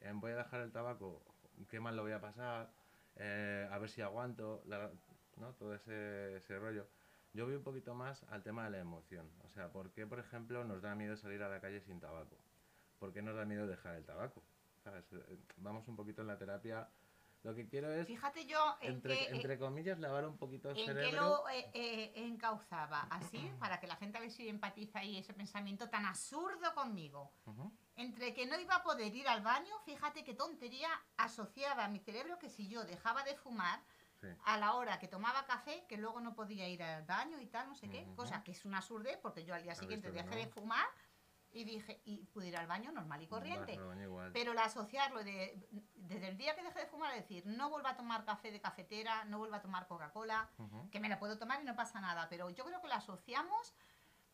en 0.00 0.20
voy 0.20 0.32
a 0.32 0.36
dejar 0.36 0.60
el 0.60 0.70
tabaco, 0.70 1.22
qué 1.70 1.80
mal 1.80 1.96
lo 1.96 2.02
voy 2.02 2.12
a 2.12 2.20
pasar, 2.20 2.70
eh, 3.16 3.66
a 3.72 3.78
ver 3.78 3.88
si 3.88 4.02
aguanto, 4.02 4.62
la- 4.66 4.90
¿no? 5.36 5.54
todo 5.54 5.74
ese, 5.74 6.36
ese 6.36 6.58
rollo, 6.58 6.86
yo 7.32 7.46
voy 7.46 7.54
un 7.54 7.62
poquito 7.62 7.94
más 7.94 8.24
al 8.30 8.42
tema 8.42 8.64
de 8.64 8.70
la 8.70 8.78
emoción. 8.78 9.30
O 9.44 9.48
sea, 9.50 9.70
¿por 9.70 9.90
qué, 9.92 10.06
por 10.06 10.18
ejemplo, 10.18 10.64
nos 10.64 10.82
da 10.82 10.94
miedo 10.94 11.16
salir 11.16 11.42
a 11.42 11.48
la 11.48 11.60
calle 11.60 11.80
sin 11.80 12.00
tabaco? 12.00 12.38
¿Por 12.98 13.12
qué 13.12 13.22
nos 13.22 13.34
da 13.36 13.44
miedo 13.44 13.66
dejar 13.66 13.96
el 13.96 14.04
tabaco? 14.04 14.42
¿Sabes? 14.84 15.04
Eh, 15.12 15.38
Vamos 15.56 15.86
un 15.88 15.96
poquito 15.96 16.22
en 16.22 16.28
la 16.28 16.38
terapia. 16.38 16.88
Lo 17.42 17.56
que 17.56 17.66
quiero 17.66 17.92
es, 17.92 18.06
Fíjate 18.06 18.46
yo 18.46 18.76
en 18.80 18.94
entre, 18.94 19.16
qué, 19.16 19.28
entre 19.30 19.58
comillas, 19.58 19.98
lavar 19.98 20.28
un 20.28 20.36
poquito 20.36 20.70
el 20.70 20.78
en 20.78 20.86
qué 20.86 20.92
cerebro. 20.94 21.20
lo 21.20 21.48
eh, 21.48 21.70
eh, 21.74 22.12
encauzaba. 22.14 23.00
Así, 23.10 23.50
para 23.58 23.80
que 23.80 23.88
la 23.88 23.96
gente 23.96 24.18
a 24.18 24.20
ver 24.20 24.30
si 24.30 24.48
empatiza 24.48 25.00
ahí 25.00 25.18
ese 25.18 25.34
pensamiento 25.34 25.88
tan 25.88 26.04
absurdo 26.04 26.72
conmigo. 26.74 27.32
Ujú. 27.46 27.72
Entre 27.96 28.32
que 28.32 28.46
no 28.46 28.60
iba 28.60 28.76
a 28.76 28.82
poder 28.84 29.12
ir 29.12 29.26
al 29.26 29.42
baño, 29.42 29.74
fíjate 29.84 30.22
qué 30.22 30.34
tontería 30.34 30.88
asociaba 31.16 31.84
a 31.84 31.88
mi 31.88 31.98
cerebro 31.98 32.38
que 32.38 32.48
si 32.48 32.68
yo 32.68 32.84
dejaba 32.84 33.24
de 33.24 33.34
fumar, 33.34 33.80
Sí. 34.22 34.28
a 34.44 34.56
la 34.56 34.74
hora 34.74 35.00
que 35.00 35.08
tomaba 35.08 35.44
café, 35.46 35.84
que 35.88 35.96
luego 35.96 36.20
no 36.20 36.34
podía 36.34 36.68
ir 36.68 36.80
al 36.82 37.02
baño 37.02 37.40
y 37.40 37.46
tal, 37.46 37.68
no 37.68 37.74
sé 37.74 37.88
qué, 37.88 38.04
Ujú. 38.04 38.14
cosa 38.14 38.44
que 38.44 38.52
es 38.52 38.64
una 38.64 38.78
absurdez 38.78 39.18
porque 39.18 39.44
yo 39.44 39.52
al 39.52 39.64
día 39.64 39.72
¿Has 39.72 39.78
siguiente 39.78 40.12
dejé 40.12 40.30
no? 40.30 40.36
de 40.36 40.46
fumar 40.46 40.86
y 41.50 41.64
dije, 41.64 42.00
y 42.04 42.24
pude 42.26 42.46
ir 42.46 42.56
al 42.56 42.68
baño 42.68 42.92
normal 42.92 43.20
y 43.20 43.26
corriente. 43.26 43.74
Igual. 43.74 44.32
Pero 44.32 44.52
el 44.52 44.58
asociarlo 44.58 45.24
de, 45.24 45.68
desde 45.96 46.28
el 46.28 46.36
día 46.36 46.54
que 46.54 46.62
dejé 46.62 46.78
de 46.80 46.86
fumar, 46.86 47.12
es 47.14 47.22
decir, 47.22 47.44
no 47.46 47.68
vuelva 47.68 47.90
a 47.90 47.96
tomar 47.96 48.24
café 48.24 48.52
de 48.52 48.60
cafetera, 48.60 49.24
no 49.24 49.38
vuelva 49.38 49.56
a 49.56 49.60
tomar 49.60 49.88
Coca-Cola, 49.88 50.48
Ujú. 50.58 50.88
que 50.90 51.00
me 51.00 51.08
la 51.08 51.18
puedo 51.18 51.36
tomar 51.36 51.60
y 51.60 51.64
no 51.64 51.74
pasa 51.74 52.00
nada, 52.00 52.28
pero 52.30 52.48
yo 52.50 52.64
creo 52.64 52.80
que 52.80 52.88
la 52.88 52.96
asociamos 52.96 53.74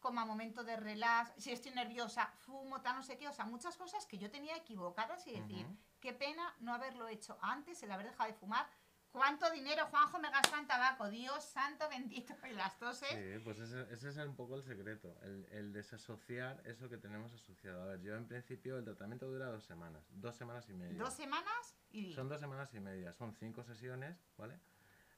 como 0.01 0.21
a 0.21 0.25
momento 0.27 0.63
de 0.63 0.77
relax, 0.77 1.33
si 1.39 1.51
estoy 1.51 1.73
nerviosa, 1.73 2.27
fumo, 2.37 2.83
tal, 2.83 2.97
no 2.97 3.03
sé 3.03 3.17
qué, 3.17 3.27
o 3.27 3.33
sea, 3.33 3.47
muchas 3.47 3.77
cosas 3.77 4.07
que 4.07 4.19
yo 4.19 4.31
tenía 4.31 4.55
equivocadas 4.55 5.27
y 5.27 5.33
decir, 5.33 5.67
Ujú. 5.67 5.77
qué 5.99 6.13
pena 6.13 6.55
no 6.61 6.73
haberlo 6.73 7.09
hecho 7.09 7.37
antes, 7.41 7.83
el 7.83 7.91
haber 7.91 8.07
dejado 8.07 8.31
de 8.31 8.37
fumar. 8.37 8.69
¿Cuánto 9.11 9.51
dinero, 9.51 9.87
Juanjo, 9.87 10.19
me 10.19 10.31
gasta 10.31 10.59
en 10.59 10.67
tabaco? 10.67 11.09
Dios 11.09 11.43
santo 11.43 11.89
bendito, 11.89 12.35
y 12.51 12.53
las 12.53 12.79
toses. 12.79 13.09
Sí, 13.09 13.43
pues 13.43 13.59
ese, 13.59 13.93
ese 13.93 14.09
es 14.11 14.17
un 14.19 14.37
poco 14.37 14.57
el 14.57 14.63
secreto, 14.63 15.17
el, 15.23 15.47
el 15.51 15.73
desasociar 15.73 16.61
eso 16.65 16.89
que 16.89 16.99
tenemos 16.99 17.33
asociado. 17.33 17.83
A 17.83 17.87
ver, 17.87 18.01
yo 18.03 18.15
en 18.15 18.27
principio 18.27 18.79
el 18.79 18.85
tratamiento 18.85 19.27
dura 19.27 19.47
dos 19.47 19.65
semanas, 19.65 20.05
dos 20.11 20.37
semanas 20.37 20.69
y 20.69 20.75
media. 20.75 20.99
Dos 20.99 21.15
semanas 21.15 21.77
y... 21.91 22.13
Son 22.13 22.29
dos 22.29 22.41
semanas 22.41 22.73
y 22.75 22.81
media, 22.81 23.13
son 23.13 23.35
cinco 23.35 23.65
sesiones, 23.65 24.17
¿vale? 24.37 24.61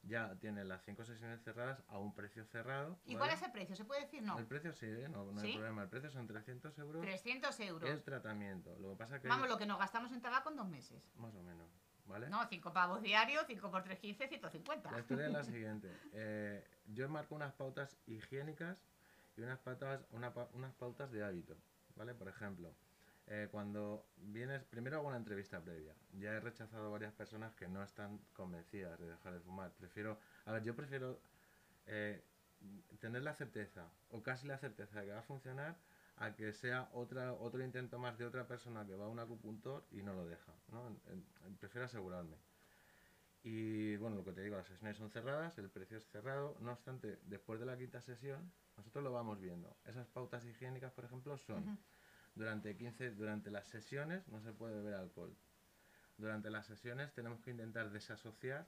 Ya 0.03 0.35
tiene 0.37 0.65
las 0.65 0.83
cinco 0.83 1.05
sesiones 1.05 1.43
cerradas 1.43 1.83
a 1.89 1.99
un 1.99 2.15
precio 2.15 2.47
cerrado. 2.47 2.99
¿Y 3.05 3.15
¿vale? 3.15 3.19
cuál 3.19 3.31
es 3.33 3.43
el 3.43 3.53
precio? 3.53 3.77
¿Se 3.77 3.85
puede 3.85 4.03
decir 4.03 4.23
no? 4.23 4.39
El 4.39 4.47
precio 4.47 4.73
sí, 4.73 4.87
¿eh? 4.87 5.09
no, 5.11 5.31
no 5.31 5.41
hay 5.41 5.49
¿Sí? 5.49 5.53
problema. 5.53 5.83
El 5.83 5.91
precio 5.91 6.11
son 6.11 6.27
300 6.27 6.79
euros 6.79 7.03
300 7.03 7.61
euros. 7.61 7.91
el 7.91 8.03
tratamiento. 8.03 8.79
Lo 8.79 8.91
que 8.91 8.97
pasa 8.97 9.21
que... 9.21 9.29
Vamos, 9.29 9.49
lo 9.49 9.59
que 9.59 9.67
nos 9.67 9.79
gastamos 9.79 10.11
en 10.13 10.23
tabaco 10.23 10.51
en 10.51 10.57
dos 10.57 10.69
meses. 10.69 11.03
Más 11.17 11.35
o 11.35 11.43
menos. 11.43 11.69
¿Vale? 12.11 12.29
No, 12.29 12.47
5 12.49 12.73
pavos 12.73 13.01
diarios, 13.03 13.45
5 13.47 13.71
por 13.71 13.83
3, 13.83 13.99
15, 13.99 14.29
150. 14.29 14.91
La 14.91 14.99
historia 15.01 15.27
es 15.27 15.33
la 15.33 15.45
siguiente. 15.45 15.91
eh, 16.13 16.67
yo 16.87 17.09
marco 17.09 17.35
unas 17.35 17.53
pautas 17.55 17.97
higiénicas 18.07 18.83
y 19.37 19.43
unas 19.43 19.59
pautas, 19.61 20.05
una 20.11 20.35
pa- 20.35 20.49
unas 20.53 20.75
pautas 20.75 21.11
de 21.13 21.23
hábito, 21.25 21.57
¿vale? 21.97 22.15
Por 22.15 22.29
ejemplo, 22.29 22.75
eh, 23.29 23.49
cuando 23.51 24.05
vienes, 24.17 24.65
primero 24.65 24.97
hago 24.99 25.09
una 25.09 25.17
entrevista 25.17 25.61
previa. 25.63 25.95
Ya 26.19 26.33
he 26.33 26.41
rechazado 26.41 26.91
varias 26.91 27.13
personas 27.13 27.55
que 27.55 27.69
no 27.69 27.83
están 27.83 28.19
convencidas 28.33 28.99
de 28.99 29.07
dejar 29.09 29.33
de 29.35 29.41
fumar. 29.41 29.71
Prefiero, 29.73 30.19
a 30.47 30.53
ver, 30.53 30.65
yo 30.65 30.75
prefiero 30.75 31.21
eh, 31.87 32.25
tener 32.99 33.23
la 33.23 33.35
certeza, 33.35 33.89
o 34.11 34.23
casi 34.23 34.47
la 34.49 34.59
certeza 34.59 35.01
de 35.01 35.07
que 35.07 35.13
va 35.13 35.21
a 35.21 35.23
funcionar, 35.23 35.77
a 36.21 36.37
que 36.37 36.53
sea 36.53 36.89
otra, 36.93 37.33
otro 37.33 37.65
intento 37.65 37.99
más 37.99 38.19
de 38.19 38.27
otra 38.27 38.47
persona 38.47 38.87
que 38.87 38.95
va 38.95 39.07
a 39.07 39.09
un 39.09 39.19
acupuntor 39.19 39.85
y 39.91 40.03
no 40.03 40.13
lo 40.13 40.27
deja, 40.27 40.53
¿no? 40.71 40.97
Prefiero 41.59 41.87
asegurarme. 41.87 42.37
Y 43.43 43.97
bueno, 43.97 44.17
lo 44.17 44.25
que 44.25 44.33
te 44.33 44.43
digo, 44.43 44.57
las 44.57 44.67
sesiones 44.67 44.99
son 44.99 45.11
cerradas, 45.11 45.57
el 45.57 45.71
precio 45.71 45.97
es 45.97 46.07
cerrado. 46.11 46.59
No 46.61 46.73
obstante, 46.73 47.19
después 47.25 47.59
de 47.59 47.65
la 47.65 47.77
quinta 47.79 48.03
sesión, 48.03 48.53
nosotros 48.77 49.03
lo 49.03 49.13
vamos 49.13 49.41
viendo. 49.41 49.75
Esas 49.87 50.07
pautas 50.09 50.45
higiénicas, 50.45 50.93
por 50.93 51.07
ejemplo, 51.07 51.39
son 51.39 51.79
durante 52.35 52.77
15, 52.77 53.13
durante 53.13 53.51
las 53.51 53.67
sesiones 53.69 54.29
no 54.29 54.43
se 54.43 54.53
puede 54.53 54.75
beber 54.75 54.95
alcohol. 54.95 55.35
Durante 56.19 56.51
las 56.51 56.67
sesiones 56.67 57.15
tenemos 57.15 57.41
que 57.41 57.51
intentar 57.51 57.91
desasociar, 57.91 58.67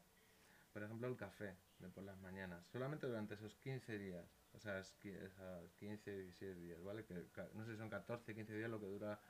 por 0.72 0.82
ejemplo, 0.82 1.06
el 1.06 1.16
café 1.16 1.54
de 1.80 1.88
por 1.90 2.02
las 2.02 2.18
mañanas. 2.20 2.66
Solamente 2.72 3.06
durante 3.06 3.34
esos 3.34 3.54
15 3.56 3.98
días, 3.98 4.24
o 4.54 4.58
sea, 4.58 4.78
es 4.78 4.94
qui- 5.00 5.14
esas 5.14 5.72
15, 5.74 6.10
16 6.18 6.56
días, 6.58 6.82
¿vale? 6.82 7.04
Que, 7.04 7.14
no 7.54 7.64
sé 7.64 7.72
si 7.72 7.78
son 7.78 7.88
14, 7.88 8.34
15 8.34 8.54
días 8.56 8.70
lo 8.70 8.80
que 8.80 8.86
dura 8.86 9.20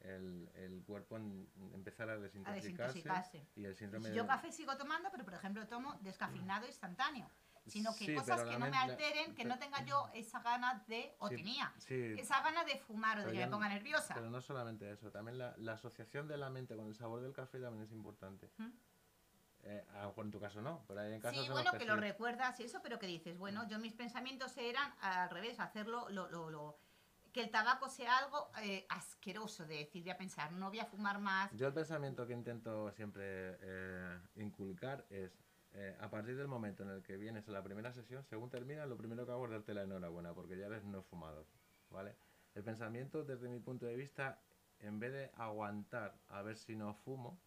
el, 0.00 0.50
el 0.54 0.82
cuerpo 0.84 1.16
en 1.16 1.48
empezar 1.74 2.08
a 2.08 2.18
desintoxicarse. 2.18 2.98
desintoxicarse. 2.98 3.46
Y 3.56 3.64
el 3.64 3.76
síndrome 3.76 4.08
Si 4.08 4.14
yo 4.14 4.26
café 4.26 4.50
sigo 4.50 4.76
tomando, 4.76 5.10
pero 5.10 5.24
por 5.24 5.34
ejemplo 5.34 5.66
tomo 5.68 5.94
descafeinado 6.00 6.66
instantáneo. 6.66 7.28
Sino 7.66 7.92
que 7.92 8.06
Sí, 8.06 8.14
cosas 8.14 8.42
que 8.42 8.58
no 8.58 8.70
me 8.70 8.76
alteren, 8.76 9.34
que 9.34 9.44
no 9.44 9.58
tenga 9.58 9.84
yo 9.84 10.08
esa 10.14 10.40
gana 10.40 10.82
de, 10.88 11.14
o 11.18 11.28
Sí, 11.28 11.36
tenía, 11.36 11.72
sí, 11.76 12.14
esa 12.18 12.40
gana 12.40 12.64
de 12.64 12.78
fumar 12.78 13.18
o 13.18 13.20
de 13.20 13.26
Pero 13.26 13.38
que 13.38 13.44
me 13.46 13.50
ponga 13.52 13.68
nerviosa. 13.68 14.14
Pero 14.14 14.30
no 14.30 14.40
solamente 14.40 14.90
eso, 14.90 15.10
también 15.12 15.36
la, 15.36 15.54
la 15.58 15.74
asociación 15.74 16.26
de 16.26 16.38
la 16.38 16.48
mente 16.48 16.74
con 16.74 16.86
el 16.86 16.94
sabor 16.94 17.20
del 17.20 17.34
café 17.34 17.60
también 17.60 17.84
es 17.84 17.92
importante. 17.92 18.50
¿Mm? 18.56 18.70
Eh, 19.64 19.84
a 19.94 20.02
lo 20.02 20.08
mejor 20.08 20.24
en 20.24 20.30
tu 20.30 20.40
caso 20.40 20.62
no, 20.62 20.82
pero 20.88 21.02
en 21.02 21.20
casos 21.20 21.42
Sí, 21.42 21.46
en 21.46 21.52
bueno, 21.52 21.72
que 21.72 21.84
lo 21.84 21.96
recuerdas 21.96 22.58
y 22.60 22.64
eso, 22.64 22.80
pero 22.82 22.98
que 22.98 23.06
dices, 23.06 23.36
bueno, 23.36 23.68
yo 23.68 23.78
mis 23.78 23.92
pensamientos 23.92 24.56
eran 24.56 24.94
al 25.00 25.28
revés, 25.30 25.60
hacerlo, 25.60 26.08
lo, 26.08 26.30
lo, 26.30 26.50
lo- 26.50 26.78
que 27.32 27.42
el 27.42 27.50
tabaco 27.50 27.88
sea 27.88 28.18
algo 28.18 28.50
eh, 28.62 28.86
asqueroso 28.88 29.64
de 29.66 29.76
decir, 29.76 30.02
voy 30.02 30.10
a 30.10 30.16
pensar, 30.16 30.50
no 30.52 30.68
voy 30.68 30.80
a 30.80 30.86
fumar 30.86 31.20
más. 31.20 31.52
Yo 31.56 31.68
el 31.68 31.74
pensamiento 31.74 32.26
que 32.26 32.32
intento 32.32 32.90
siempre 32.90 33.56
eh, 33.60 34.18
inculcar 34.36 35.04
es, 35.10 35.30
eh, 35.74 35.96
a 36.00 36.08
partir 36.10 36.36
del 36.36 36.48
momento 36.48 36.82
en 36.82 36.90
el 36.90 37.02
que 37.02 37.16
vienes 37.16 37.46
a 37.48 37.52
la 37.52 37.62
primera 37.62 37.92
sesión, 37.92 38.24
según 38.24 38.50
termina, 38.50 38.84
lo 38.86 38.96
primero 38.96 39.26
que 39.26 39.32
hago 39.32 39.44
es 39.44 39.50
darte 39.52 39.74
la 39.74 39.82
enhorabuena, 39.82 40.32
porque 40.34 40.56
ya 40.58 40.66
eres 40.66 40.82
no 40.84 41.02
fumador, 41.02 41.46
¿vale? 41.90 42.16
El 42.54 42.64
pensamiento, 42.64 43.22
desde 43.22 43.48
mi 43.48 43.60
punto 43.60 43.86
de 43.86 43.94
vista, 43.94 44.40
en 44.80 44.98
vez 44.98 45.12
de 45.12 45.30
aguantar 45.36 46.14
a 46.28 46.42
ver 46.42 46.56
si 46.56 46.74
no 46.74 46.94
fumo, 46.94 47.38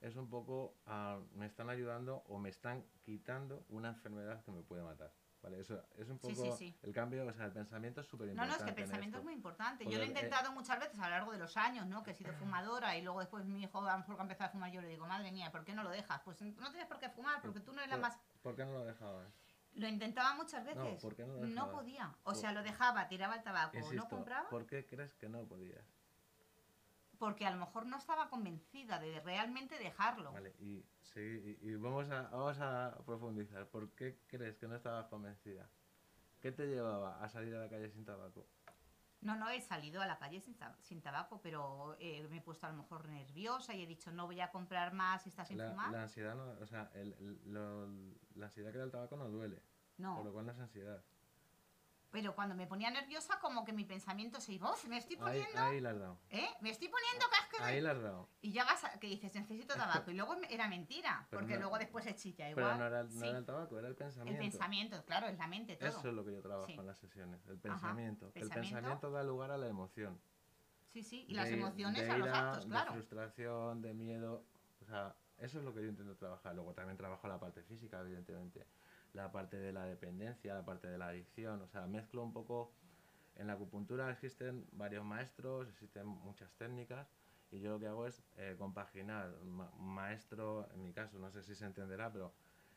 Es 0.00 0.16
un 0.16 0.28
poco, 0.28 0.78
ah, 0.86 1.18
me 1.32 1.46
están 1.46 1.70
ayudando 1.70 2.22
o 2.26 2.38
me 2.38 2.48
están 2.48 2.84
quitando 3.02 3.64
una 3.68 3.88
enfermedad 3.88 4.42
que 4.44 4.50
me 4.52 4.62
puede 4.62 4.82
matar. 4.82 5.12
¿Vale? 5.42 5.60
Eso 5.60 5.82
es 5.96 6.08
un 6.10 6.18
poco 6.18 6.34
sí, 6.34 6.52
sí. 6.58 6.78
el 6.82 6.92
cambio, 6.92 7.26
o 7.26 7.32
sea, 7.32 7.46
el 7.46 7.52
pensamiento 7.52 8.02
es 8.02 8.06
súper 8.06 8.26
No, 8.26 8.32
importante. 8.32 8.50
no, 8.50 8.58
es 8.58 8.62
que 8.62 8.68
el 8.68 8.86
pensamiento 8.86 9.18
es 9.18 9.24
muy 9.24 9.32
importante. 9.32 9.84
Yo 9.86 9.96
lo 9.96 10.02
he 10.02 10.04
eh, 10.04 10.08
intentado 10.08 10.52
muchas 10.52 10.78
veces 10.78 10.98
a 10.98 11.04
lo 11.04 11.10
largo 11.10 11.32
de 11.32 11.38
los 11.38 11.56
años, 11.56 11.86
¿no? 11.86 12.02
Que 12.02 12.10
he 12.10 12.14
sido 12.14 12.32
fumadora 12.38 12.94
y 12.96 13.02
luego 13.02 13.20
después 13.20 13.46
mi 13.46 13.62
hijo 13.62 13.78
a 13.78 13.92
lo 13.92 13.98
mejor 13.98 14.16
que 14.16 14.20
ha 14.20 14.24
empezado 14.24 14.48
a 14.48 14.52
fumar, 14.52 14.70
yo 14.70 14.82
le 14.82 14.88
digo, 14.88 15.06
madre 15.06 15.32
mía, 15.32 15.50
¿por 15.50 15.64
qué 15.64 15.72
no 15.72 15.82
lo 15.82 15.90
dejas? 15.90 16.20
Pues 16.24 16.42
no 16.42 16.70
tienes 16.70 16.86
por 16.86 16.98
qué 16.98 17.08
fumar, 17.08 17.40
porque 17.40 17.60
tú 17.60 17.72
no 17.72 17.78
eres 17.78 17.88
la 17.88 17.96
¿Por, 17.96 18.02
más... 18.02 18.18
¿Por 18.42 18.54
qué 18.54 18.66
no 18.66 18.72
lo 18.72 18.84
dejabas? 18.84 19.32
Lo 19.72 19.88
intentaba 19.88 20.34
muchas 20.34 20.64
veces. 20.64 21.00
¿por 21.00 21.14
qué 21.14 21.24
no 21.24 21.34
lo 21.34 21.46
no 21.46 21.70
podía. 21.70 22.14
O 22.24 22.34
sea, 22.34 22.52
lo 22.52 22.62
dejaba, 22.62 23.08
tiraba 23.08 23.36
el 23.36 23.42
tabaco, 23.42 23.78
Insisto, 23.78 23.96
no 23.96 24.08
compraba, 24.08 24.48
¿por 24.50 24.66
qué 24.66 24.84
crees 24.84 25.14
que 25.14 25.28
no 25.28 25.46
podías? 25.46 25.86
Porque 27.20 27.44
a 27.46 27.50
lo 27.50 27.58
mejor 27.58 27.84
no 27.84 27.98
estaba 27.98 28.30
convencida 28.30 28.98
de 28.98 29.20
realmente 29.20 29.78
dejarlo. 29.78 30.32
Vale, 30.32 30.54
y, 30.58 30.82
sí, 31.02 31.20
y, 31.60 31.68
y 31.68 31.74
vamos, 31.76 32.08
a, 32.10 32.22
vamos 32.30 32.58
a 32.60 32.96
profundizar. 33.04 33.68
¿Por 33.68 33.90
qué 33.94 34.22
crees 34.26 34.56
que 34.56 34.66
no 34.66 34.74
estabas 34.74 35.06
convencida? 35.08 35.68
¿Qué 36.40 36.50
te 36.50 36.66
llevaba 36.66 37.22
a 37.22 37.28
salir 37.28 37.54
a 37.54 37.58
la 37.60 37.68
calle 37.68 37.90
sin 37.90 38.06
tabaco? 38.06 38.48
No, 39.20 39.36
no 39.36 39.50
he 39.50 39.60
salido 39.60 40.00
a 40.00 40.06
la 40.06 40.18
calle 40.18 40.40
sin, 40.40 40.56
tab- 40.56 40.80
sin 40.80 41.02
tabaco, 41.02 41.42
pero 41.42 41.94
eh, 42.00 42.26
me 42.30 42.38
he 42.38 42.40
puesto 42.40 42.66
a 42.66 42.70
lo 42.70 42.76
mejor 42.78 43.06
nerviosa 43.10 43.74
y 43.74 43.82
he 43.82 43.86
dicho, 43.86 44.10
no 44.10 44.24
voy 44.24 44.40
a 44.40 44.50
comprar 44.50 44.94
más 44.94 45.22
si 45.24 45.28
está 45.28 45.44
sin 45.44 45.58
La, 45.58 45.68
fumar. 45.68 45.90
la 45.90 46.02
ansiedad 46.04 46.34
no, 46.34 46.52
o 46.58 46.66
sea, 46.66 46.90
el- 46.94 47.12
el- 47.12 47.52
lo- 47.52 47.86
la 48.36 48.46
ansiedad 48.46 48.72
que 48.72 48.78
da 48.78 48.84
el 48.84 48.90
tabaco 48.90 49.16
no 49.18 49.28
duele, 49.28 49.62
no. 49.98 50.16
por 50.16 50.24
lo 50.24 50.32
cual 50.32 50.46
no 50.46 50.52
es 50.52 50.58
ansiedad. 50.58 51.04
Pero 52.10 52.34
cuando 52.34 52.56
me 52.56 52.66
ponía 52.66 52.90
nerviosa, 52.90 53.38
como 53.38 53.64
que 53.64 53.72
mi 53.72 53.84
pensamiento 53.84 54.40
se 54.40 54.54
iba, 54.54 54.70
"Uf, 54.72 54.84
me 54.86 54.96
estoy 54.98 55.14
Ahí, 55.16 55.20
poniendo, 55.22 55.60
ahí 55.62 55.80
la 55.80 55.90
has 55.90 55.98
dado. 56.00 56.18
¿eh? 56.30 56.48
Me 56.60 56.70
estoy 56.70 56.88
poniendo 56.88 57.24
casco 57.30 57.58
de... 57.58 57.70
Ahí 57.70 57.80
la 57.80 57.92
has 57.92 58.02
dado. 58.02 58.28
Y 58.42 58.50
llegas 58.50 58.82
a 58.84 58.98
que 58.98 59.06
dices, 59.06 59.32
necesito 59.36 59.74
tabaco. 59.76 60.10
Y 60.10 60.14
luego 60.14 60.34
era 60.48 60.66
mentira, 60.66 61.26
Pero 61.30 61.40
porque 61.40 61.54
no- 61.54 61.60
luego 61.60 61.78
después 61.78 62.04
se 62.04 62.16
chilla 62.16 62.50
igual. 62.50 62.66
Pero 62.66 62.78
no 62.78 62.86
era, 62.86 63.02
no 63.04 63.10
sí. 63.10 63.28
era 63.28 63.38
el 63.38 63.44
tabaco, 63.46 63.78
era 63.78 63.86
el 63.86 63.92
el 63.92 63.96
pensamiento. 63.96 64.40
pensamiento, 64.40 65.04
claro, 65.04 65.26
es 65.28 65.38
la 65.38 65.46
mente, 65.46 65.76
todo. 65.76 65.88
Eso 65.88 66.08
es 66.08 66.14
lo 66.14 66.24
que 66.24 66.32
yo 66.32 66.42
trabajo 66.42 66.66
Sí. 66.66 66.72
en 66.72 66.86
las 66.86 66.98
sesiones, 66.98 67.46
el 67.46 67.58
pensamiento. 67.58 68.32
que 68.32 68.40
El 68.40 68.48
pensamiento. 68.48 68.76
pensamiento 68.76 69.10
da 69.12 69.22
lugar 69.22 69.52
a 69.52 69.56
la 69.56 69.68
emoción. 69.68 70.20
Sí, 70.88 71.04
sí, 71.04 71.24
y 71.28 71.34
las 71.34 71.48
de- 71.48 71.54
emociones 71.54 72.02
de 72.04 72.10
a 72.10 72.18
los 72.18 72.26
ira, 72.26 72.48
actos, 72.48 72.64
De 72.64 72.70
claro. 72.70 72.92
frustración, 72.92 73.82
de 73.82 73.94
miedo. 73.94 74.44
O 74.82 74.84
sea, 74.84 75.14
eso 75.38 75.58
es 75.60 75.64
lo 75.64 75.72
que 75.72 75.82
yo 75.82 75.88
intento 75.88 76.16
trabajar. 76.16 76.56
Luego 76.56 76.74
también 76.74 76.96
trabajo 76.96 77.28
la 77.28 77.38
parte 77.38 77.62
física, 77.62 78.00
evidentemente. 78.00 78.66
La 79.14 79.30
parte 79.32 79.56
de 79.58 79.72
la 79.72 79.84
dependencia, 79.84 80.54
la 80.54 80.64
parte 80.64 80.88
de 80.88 80.98
la 80.98 81.08
adicción. 81.08 81.60
O 81.62 81.66
sea, 81.68 81.86
mezclo 81.86 82.22
un 82.22 82.32
poco. 82.32 82.72
En 83.36 83.46
la 83.46 83.54
acupuntura 83.54 84.10
existen 84.10 84.66
varios 84.72 85.04
maestros, 85.04 85.68
existen 85.68 86.06
muchas 86.06 86.52
técnicas. 86.54 87.08
Y 87.50 87.60
yo 87.60 87.70
lo 87.70 87.80
que 87.80 87.86
hago 87.86 88.06
es 88.06 88.22
eh, 88.36 88.54
compaginar 88.58 89.34
ma- 89.44 89.70
maestro, 89.78 90.68
en 90.72 90.82
mi 90.82 90.92
caso, 90.92 91.18
no 91.18 91.30
sé 91.30 91.42
si 91.42 91.54
se 91.54 91.64
entenderá, 91.64 92.12
pero 92.12 92.32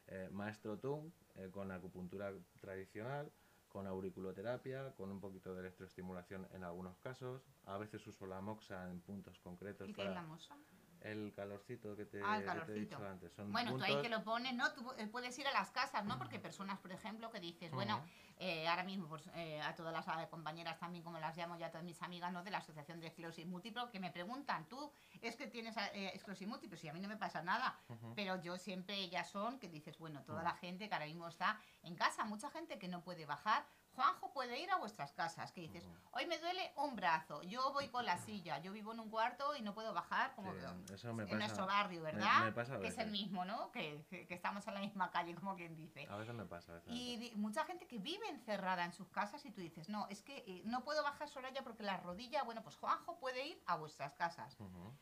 eh, 0.08 0.30
maestro 0.32 0.78
Tung 0.80 1.12
eh, 1.36 1.50
con 1.52 1.72
acupuntura 1.72 2.32
tradicional, 2.60 3.32
con 3.70 3.86
auriculoterapia, 3.88 4.94
con 4.96 5.12
un 5.12 5.20
poquito 5.20 5.54
de 5.54 5.62
electroestimulación 5.62 6.48
en 6.54 6.64
algunos 6.64 6.98
casos. 7.00 7.44
A 7.66 7.78
veces 7.78 8.06
uso 8.08 8.26
la 8.26 8.42
moxa 8.42 8.90
en 8.90 9.00
puntos 9.02 9.40
concretos 9.40 9.90
¿Y 9.90 9.94
qué 9.94 10.02
es 10.02 10.08
para 10.08 10.22
la 10.22 10.28
moza? 10.28 10.56
El 11.04 11.34
calorcito 11.36 11.96
que 11.96 12.06
te, 12.06 12.22
Ah, 12.24 12.38
el 12.38 12.46
que 12.46 12.66
te 12.66 12.72
he 12.72 12.80
dicho 12.80 13.06
antes. 13.06 13.32
Son 13.34 13.52
Bueno, 13.52 13.76
tú 13.76 13.84
ahí 13.84 14.02
que 14.02 14.10
lo 14.10 14.24
pones, 14.24 14.54
¿no? 14.54 14.72
Tú 14.74 14.92
eh, 14.98 15.08
puedes 15.08 15.38
ir 15.38 15.48
a 15.48 15.52
las 15.52 15.70
casas, 15.72 16.06
¿no? 16.06 16.18
Porque 16.18 16.40
personas, 16.40 16.80
por 16.80 16.92
ejemplo, 16.92 17.30
que 17.30 17.40
dices, 17.40 17.72
bueno, 17.72 18.02
eh, 18.38 18.68
ahora 18.68 18.84
mismo 18.84 19.08
pues, 19.08 19.30
eh, 19.36 19.62
a 19.62 19.76
todas 19.76 19.94
las 19.94 20.08
eh, 20.08 20.28
compañeras 20.30 20.80
también, 20.80 21.04
como 21.04 21.20
las 21.20 21.36
llamo 21.36 21.58
ya 21.58 21.68
a 21.68 21.72
todas 21.72 21.84
mis 21.84 22.02
amigas, 22.02 22.32
¿no? 22.32 22.44
De 22.44 22.52
la 22.52 22.60
Asociación 22.60 23.00
de 23.00 23.08
Esclerosis 23.08 23.46
Múltiple, 23.46 23.84
que 23.92 24.00
me 24.00 24.12
preguntan, 24.12 24.68
¿tú 24.68 24.92
es 25.22 25.36
que 25.36 25.48
tienes 25.48 25.76
eh, 25.78 26.12
esclerosis 26.14 26.48
múltiple? 26.48 26.78
Si 26.78 26.88
a 26.88 26.94
mí 26.94 27.02
no 27.02 27.10
me 27.10 27.18
pasa 27.18 27.42
nada, 27.42 27.78
pero 28.16 28.42
yo 28.42 28.58
siempre 28.58 28.96
ellas 28.96 29.30
son, 29.30 29.60
que 29.60 29.68
dices, 29.68 29.98
bueno, 29.98 30.24
toda 30.24 30.40
Ujú. 30.40 30.48
la 30.48 30.56
gente 30.56 30.88
que 30.88 30.94
ahora 30.94 31.06
mismo 31.06 31.28
está 31.28 31.60
en 31.84 31.96
casa, 31.96 32.24
mucha 32.24 32.50
gente 32.50 32.80
que 32.80 32.88
no 32.88 33.04
puede 33.04 33.26
bajar. 33.26 33.66
Juanjo 33.96 34.32
puede 34.34 34.60
ir 34.60 34.72
a 34.72 34.78
vuestras 34.78 35.12
casas, 35.14 35.52
que 35.52 35.62
dices, 35.62 35.88
hoy 36.12 36.26
me 36.26 36.40
duele 36.40 36.74
un 36.78 36.96
brazo, 36.96 37.42
yo 37.44 37.72
voy 37.74 37.90
con 37.90 38.06
la 38.06 38.18
silla, 38.18 38.58
yo 38.60 38.72
vivo 38.72 38.92
en 38.94 39.00
un 39.00 39.10
cuarto 39.10 39.56
y 39.56 39.62
no 39.62 39.74
puedo 39.74 39.94
bajar, 39.94 40.34
como 40.36 40.52
Sí, 40.54 40.60
que- 40.88 40.94
eso 40.96 41.14
me 41.14 41.24
en 41.24 41.30
pasa- 41.30 41.38
nuestro 41.40 41.66
barrio, 41.68 42.02
¿verdad? 42.02 42.46
me 42.46 42.52
pasa 42.52 42.76
a 42.76 42.80
que 42.80 42.88
es 42.88 42.98
el 42.98 43.12
mismo, 43.12 43.46
¿no? 43.46 43.72
Que, 43.72 44.04
estamos 44.30 44.68
en 44.68 44.74
la 44.74 44.80
misma 44.80 45.12
calle, 45.12 45.36
como 45.36 45.56
quien 45.56 45.76
dice. 45.76 46.08
A 46.10 46.18
veces 46.18 46.34
me 46.34 46.46
pasa. 46.46 46.72
a 46.72 46.76
veces 46.76 46.92
Y 46.92 47.18
di- 47.18 47.32
mucha 47.36 47.66
gente 47.66 47.88
que 47.88 48.00
vive 48.00 48.28
encerrada 48.30 48.84
en 48.86 48.94
sus 48.94 49.10
casas 49.10 49.46
y 49.46 49.52
tú 49.52 49.62
dices, 49.62 49.90
no, 49.90 50.08
es 50.10 50.22
que 50.24 50.38
eh, 50.48 50.62
no 50.66 50.84
puedo 50.84 51.04
bajar 51.04 51.30
Soraya 51.30 51.64
porque 51.64 51.84
la 51.84 51.98
rodilla, 51.98 52.44
bueno, 52.44 52.64
pues 52.64 52.76
Juanjo 52.78 53.20
puede 53.20 53.46
ir 53.48 53.62
a 53.68 53.76
vuestras 53.76 54.14
casas. 54.16 54.56
Ujú. 54.60 54.94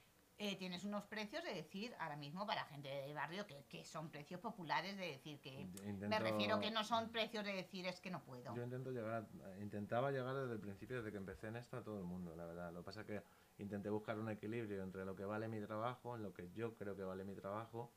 Eh, 0.44 0.56
tienes 0.56 0.84
unos 0.86 1.04
precios 1.04 1.44
de 1.44 1.54
decir, 1.54 1.94
ahora 2.00 2.16
mismo 2.16 2.48
para 2.48 2.66
gente 2.66 2.90
de 2.90 3.14
barrio, 3.14 3.46
que, 3.46 3.64
que 3.70 3.86
son 3.86 4.10
precios 4.10 4.40
populares 4.40 4.98
de 4.98 5.06
decir 5.06 5.40
que... 5.40 5.68
Me 6.10 6.18
refiero 6.18 6.60
que 6.60 6.72
no 6.72 6.84
son 6.84 7.12
precios 7.12 7.46
de 7.46 7.54
decir 7.54 7.86
es 7.86 8.02
que 8.02 8.10
no 8.10 8.24
puedo. 8.24 8.56
Yo 8.56 8.64
intento 8.64 8.90
llegar 8.90 9.28
a- 9.44 9.60
intentaba 9.62 10.10
llegar 10.10 10.36
desde 10.36 10.54
el 10.54 10.60
principio, 10.60 10.98
desde 10.98 11.12
que 11.12 11.18
empecé 11.18 11.50
en 11.50 11.58
esto, 11.58 11.78
a 11.78 11.84
todo 11.84 12.00
el 12.00 12.06
mundo, 12.06 12.36
la 12.36 12.48
verdad. 12.48 12.74
Lo 12.74 12.80
que 12.80 12.86
pasa 12.86 13.02
es 13.02 13.06
que 13.06 13.22
intenté 13.60 13.92
buscar 13.92 14.18
un 14.18 14.32
equilibrio 14.32 14.82
entre 14.82 15.06
lo 15.06 15.16
que 15.16 15.26
vale 15.26 15.48
mi 15.48 15.62
trabajo, 15.62 16.16
en 16.16 16.24
lo 16.24 16.34
que 16.34 16.50
yo 16.54 16.76
creo 16.76 16.96
que 16.98 17.04
vale 17.04 17.24
mi 17.24 17.36
trabajo, 17.36 17.92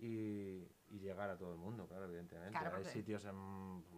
y, 0.00 0.68
y 0.88 0.98
llegar 1.00 1.28
a 1.28 1.36
todo 1.36 1.52
el 1.52 1.58
mundo, 1.58 1.86
claro, 1.88 2.04
evidentemente. 2.04 2.56
Claro, 2.58 2.76
Hay 2.76 2.84
sitios 2.84 3.24
en 3.24 3.34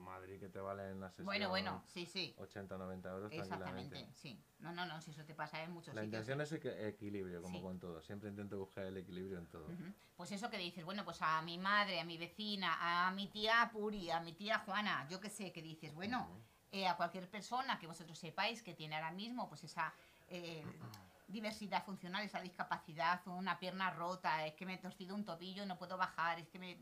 Madrid 0.03 0.41
que 0.41 0.49
te 0.49 0.59
valen 0.59 0.99
la 0.99 1.11
sesión 1.11 1.27
Bueno, 1.27 1.51
bueno, 1.51 1.83
sí, 1.87 2.07
sí. 2.07 2.35
80 2.39 2.79
90 2.79 3.11
euros 3.11 3.33
Exactamente, 3.33 3.91
tranquilamente. 3.91 4.19
sí. 4.19 4.43
No, 4.61 4.73
no, 4.73 4.87
no, 4.87 5.01
si 5.03 5.11
eso 5.11 5.25
te 5.25 5.35
pasa 5.35 5.63
en 5.63 5.73
muchos 5.73 5.95
La 5.95 6.03
sitios. 6.03 6.27
intención 6.27 6.41
es 6.41 6.53
equi- 6.53 6.87
equilibrio, 6.89 7.43
como 7.43 7.59
Sí. 7.59 7.63
con 7.65 7.79
todo. 7.79 8.01
Siempre 8.03 8.31
intento 8.31 8.59
buscar 8.59 8.85
el 8.85 8.97
equilibrio 8.97 9.39
en 9.39 9.47
todo. 9.47 9.69
Pues 10.17 10.33
eso 10.33 10.49
que 10.51 10.59
dices, 10.59 10.85
bueno, 10.85 11.05
pues 11.05 11.21
a 11.23 11.41
mi 11.43 11.59
madre, 11.59 12.01
a 12.01 12.05
mi 12.05 12.17
vecina, 12.19 13.07
a 13.07 13.11
mi 13.13 13.29
tía 13.29 13.69
Puri, 13.73 14.11
a 14.11 14.21
mi 14.21 14.33
tía 14.33 14.59
Juana, 14.61 15.07
yo 15.09 15.21
qué 15.21 15.29
sé, 15.31 15.53
que 15.53 15.63
dices, 15.63 15.95
bueno, 15.95 16.29
eh, 16.73 16.87
a 16.87 16.97
cualquier 16.97 17.29
persona 17.29 17.79
que 17.79 17.87
vosotros 17.87 18.19
sepáis 18.19 18.63
que 18.63 18.75
tiene 18.75 18.95
ahora 18.97 19.11
mismo 19.11 19.49
pues 19.49 19.65
esa 19.65 19.93
eh, 20.29 20.65
diversidad 21.31 21.85
funcional, 21.85 22.25
esa 22.25 22.41
discapacidad, 22.41 23.27
una 23.27 23.59
pierna 23.59 23.91
rota, 23.91 24.47
es 24.47 24.55
que 24.55 24.67
me 24.67 24.75
he 24.75 24.79
torcido 24.79 25.15
un 25.15 25.25
tobillo 25.25 25.63
y 25.63 25.67
no 25.67 25.79
puedo 25.79 25.97
bajar, 25.97 26.39
es 26.39 26.49
que 26.49 26.59
me... 26.59 26.79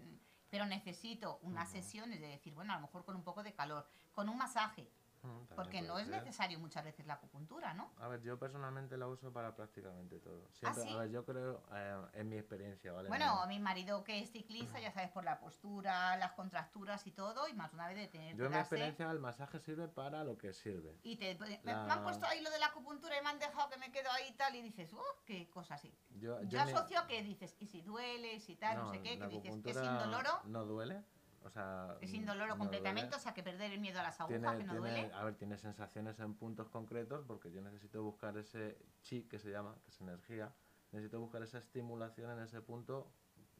Pero 0.50 0.64
necesito 0.64 1.38
unas 1.42 1.70
sesiones 1.70 2.20
de 2.20 2.28
decir, 2.28 2.54
bueno, 2.54 2.72
a 2.72 2.76
lo 2.76 2.82
mejor 2.82 3.04
con 3.04 3.14
un 3.14 3.22
poco 3.22 3.42
de 3.42 3.52
calor, 3.52 3.86
con 4.12 4.30
un 4.30 4.38
masaje, 4.38 4.88
Mm, 5.22 5.44
porque 5.56 5.82
no 5.82 5.94
puede 5.94 6.04
es 6.04 6.08
ser. 6.10 6.22
necesario 6.22 6.58
muchas 6.60 6.84
veces 6.84 7.04
la 7.06 7.14
acupuntura, 7.14 7.74
¿no? 7.74 7.90
A 7.98 8.08
ver, 8.08 8.22
yo 8.22 8.38
personalmente 8.38 8.96
la 8.96 9.08
uso 9.08 9.32
para 9.32 9.56
prácticamente 9.56 10.20
todo. 10.20 10.48
Siempre, 10.52 10.82
¿Ah, 10.82 10.86
sí? 10.86 10.92
A 10.92 10.96
ver, 10.98 11.10
yo 11.10 11.24
creo, 11.24 11.62
eh, 11.72 12.02
en 12.14 12.28
mi 12.28 12.36
experiencia, 12.38 12.92
¿vale? 12.92 13.08
Bueno, 13.08 13.40
No- 13.40 13.46
mi 13.48 13.58
marido 13.58 14.04
que 14.04 14.20
es 14.20 14.30
ciclista, 14.30 14.78
ya 14.80 14.92
sabes, 14.92 15.10
por 15.10 15.24
la 15.24 15.40
postura, 15.40 16.16
las 16.16 16.32
contracturas 16.32 17.06
y 17.06 17.12
todo, 17.12 17.48
y 17.48 17.54
más 17.54 17.72
una 17.72 17.88
vez 17.88 17.96
de 17.96 18.06
tener 18.06 18.36
yo 18.36 18.46
en 18.46 18.52
mi 18.52 18.58
experiencia 18.58 19.10
el 19.10 19.18
masaje 19.18 19.58
sirve 19.58 19.88
para 19.88 20.22
lo 20.22 20.38
que 20.38 20.52
sirve. 20.52 20.96
Y 21.02 21.16
te, 21.16 21.36
me, 21.38 21.58
La- 21.64 21.84
me 21.84 21.92
han 21.92 22.02
puesto 22.04 22.26
ahí 22.26 22.40
lo 22.40 22.50
de 22.50 22.58
la 22.60 22.66
acupuntura 22.66 23.18
y 23.18 23.22
me 23.22 23.30
han 23.30 23.38
dejado 23.38 23.68
que 23.68 23.78
me 23.78 23.90
quedo 23.90 24.10
ahí 24.12 24.28
y 24.28 24.36
tal, 24.36 24.54
y 24.54 24.62
dices, 24.62 24.92
oh, 24.92 25.22
qué 25.24 25.48
cosa 25.50 25.74
así. 25.74 25.92
Yo, 26.10 26.40
Yo 26.42 26.48
yo 26.48 26.64
mi- 26.64 26.72
asocio 26.72 27.06
que 27.08 27.22
dices, 27.22 27.56
y 27.58 27.66
si 27.66 27.82
duele, 27.82 28.34
y 28.34 28.40
si 28.40 28.54
tal, 28.56 28.76
no, 28.78 28.90
sé 28.92 29.02
qué, 29.02 29.18
que 29.18 29.26
dices, 29.26 29.54
que 29.62 29.74
sin 29.74 29.98
doloro, 29.98 30.30
No 30.44 30.64
duele. 30.64 31.02
O 31.48 31.50
sea, 31.50 31.96
es 32.02 32.12
indoloro 32.12 32.52
no 32.54 32.58
completamente, 32.58 33.16
o 33.16 33.18
sea, 33.18 33.32
que 33.32 33.42
perder 33.42 33.72
el 33.72 33.80
miedo 33.80 33.98
a 34.00 34.02
las 34.02 34.20
agujas, 34.20 34.40
Tiene, 34.40 34.58
que 34.58 34.64
no 34.64 34.72
tiene- 34.74 34.90
duele. 35.00 35.14
a 35.14 35.24
ver, 35.24 35.34
tiene 35.36 35.56
sensaciones 35.56 36.18
en 36.20 36.34
puntos 36.34 36.68
concretos 36.68 37.24
porque 37.26 37.50
yo 37.50 37.62
necesito 37.62 38.02
buscar 38.02 38.36
ese 38.36 38.78
chi 39.02 39.22
que 39.24 39.38
se 39.38 39.50
llama, 39.50 39.74
que 39.82 39.90
es 39.90 40.00
energía. 40.02 40.52
Necesito 40.92 41.18
buscar 41.20 41.42
esa 41.42 41.58
estimulación 41.58 42.30
en 42.32 42.40
ese 42.44 42.60
punto 42.60 43.10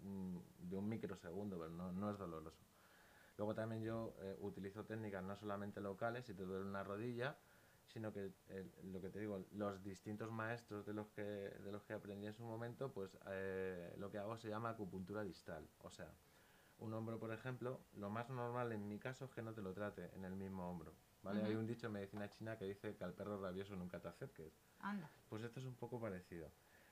mm, 0.03 0.39
de 0.69 0.77
un 0.77 0.89
microsegundo, 0.89 1.59
pero 1.59 1.71
no, 1.71 1.91
no 1.93 2.11
es 2.11 2.19
doloroso. 2.19 2.63
Luego 3.39 3.55
también 3.55 3.83
yo 3.83 4.15
eh, 4.21 4.37
utilizo 4.41 4.85
técnicas 4.85 5.23
no 5.25 5.35
solamente 5.37 5.81
locales, 5.81 6.27
si 6.27 6.35
te 6.35 6.43
duele 6.45 6.65
una 6.67 6.85
rodilla, 6.85 7.37
sino 7.87 8.13
que 8.13 8.33
el- 8.49 8.71
lo 8.93 9.01
que 9.01 9.09
te 9.09 9.19
digo, 9.21 9.47
los 9.53 9.83
distintos 9.83 10.31
maestros 10.31 10.85
de 10.85 10.93
los 10.93 11.09
que, 11.09 11.23
de 11.23 11.73
los 11.73 11.83
que 11.85 11.95
aprendí 11.95 12.27
en 12.27 12.35
su 12.35 12.45
momento, 12.45 12.93
pues 12.93 13.17
eh, 13.31 13.95
lo 13.97 14.11
que 14.11 14.19
hago 14.19 14.37
se 14.37 14.49
llama 14.51 14.69
acupuntura 14.71 15.23
distal. 15.25 15.67
O 15.81 15.91
sea, 15.91 16.13
un 16.79 16.93
hombro, 16.95 17.19
por 17.19 17.33
ejemplo, 17.33 17.81
lo 17.95 18.11
más 18.11 18.29
normal 18.31 18.73
en 18.73 18.89
mi 18.89 18.99
caso 18.99 19.25
es 19.25 19.31
que 19.33 19.43
no 19.43 19.53
te 19.53 19.63
lo 19.63 19.73
trate 19.73 20.11
en 20.15 20.25
el 20.25 20.35
mismo 20.35 20.69
hombro. 20.71 20.95
¿vale? 21.23 21.43
Hay 21.45 21.51
Ujú. 21.53 21.61
un 21.61 21.67
dicho 21.67 21.87
en 21.89 21.93
medicina 21.95 22.29
china 22.31 22.57
que 22.57 22.65
dice 22.67 22.97
que 22.97 23.05
al 23.05 23.13
perro 23.15 23.41
rabioso 23.41 23.75
nunca 23.77 24.01
te 24.01 24.09
acerques. 24.09 24.53
Anda. 24.79 25.11
Pues 25.29 25.43
esto 25.43 25.59
es 25.61 25.67
un 25.67 25.75
poco 25.75 26.01
parecido. 26.01 26.47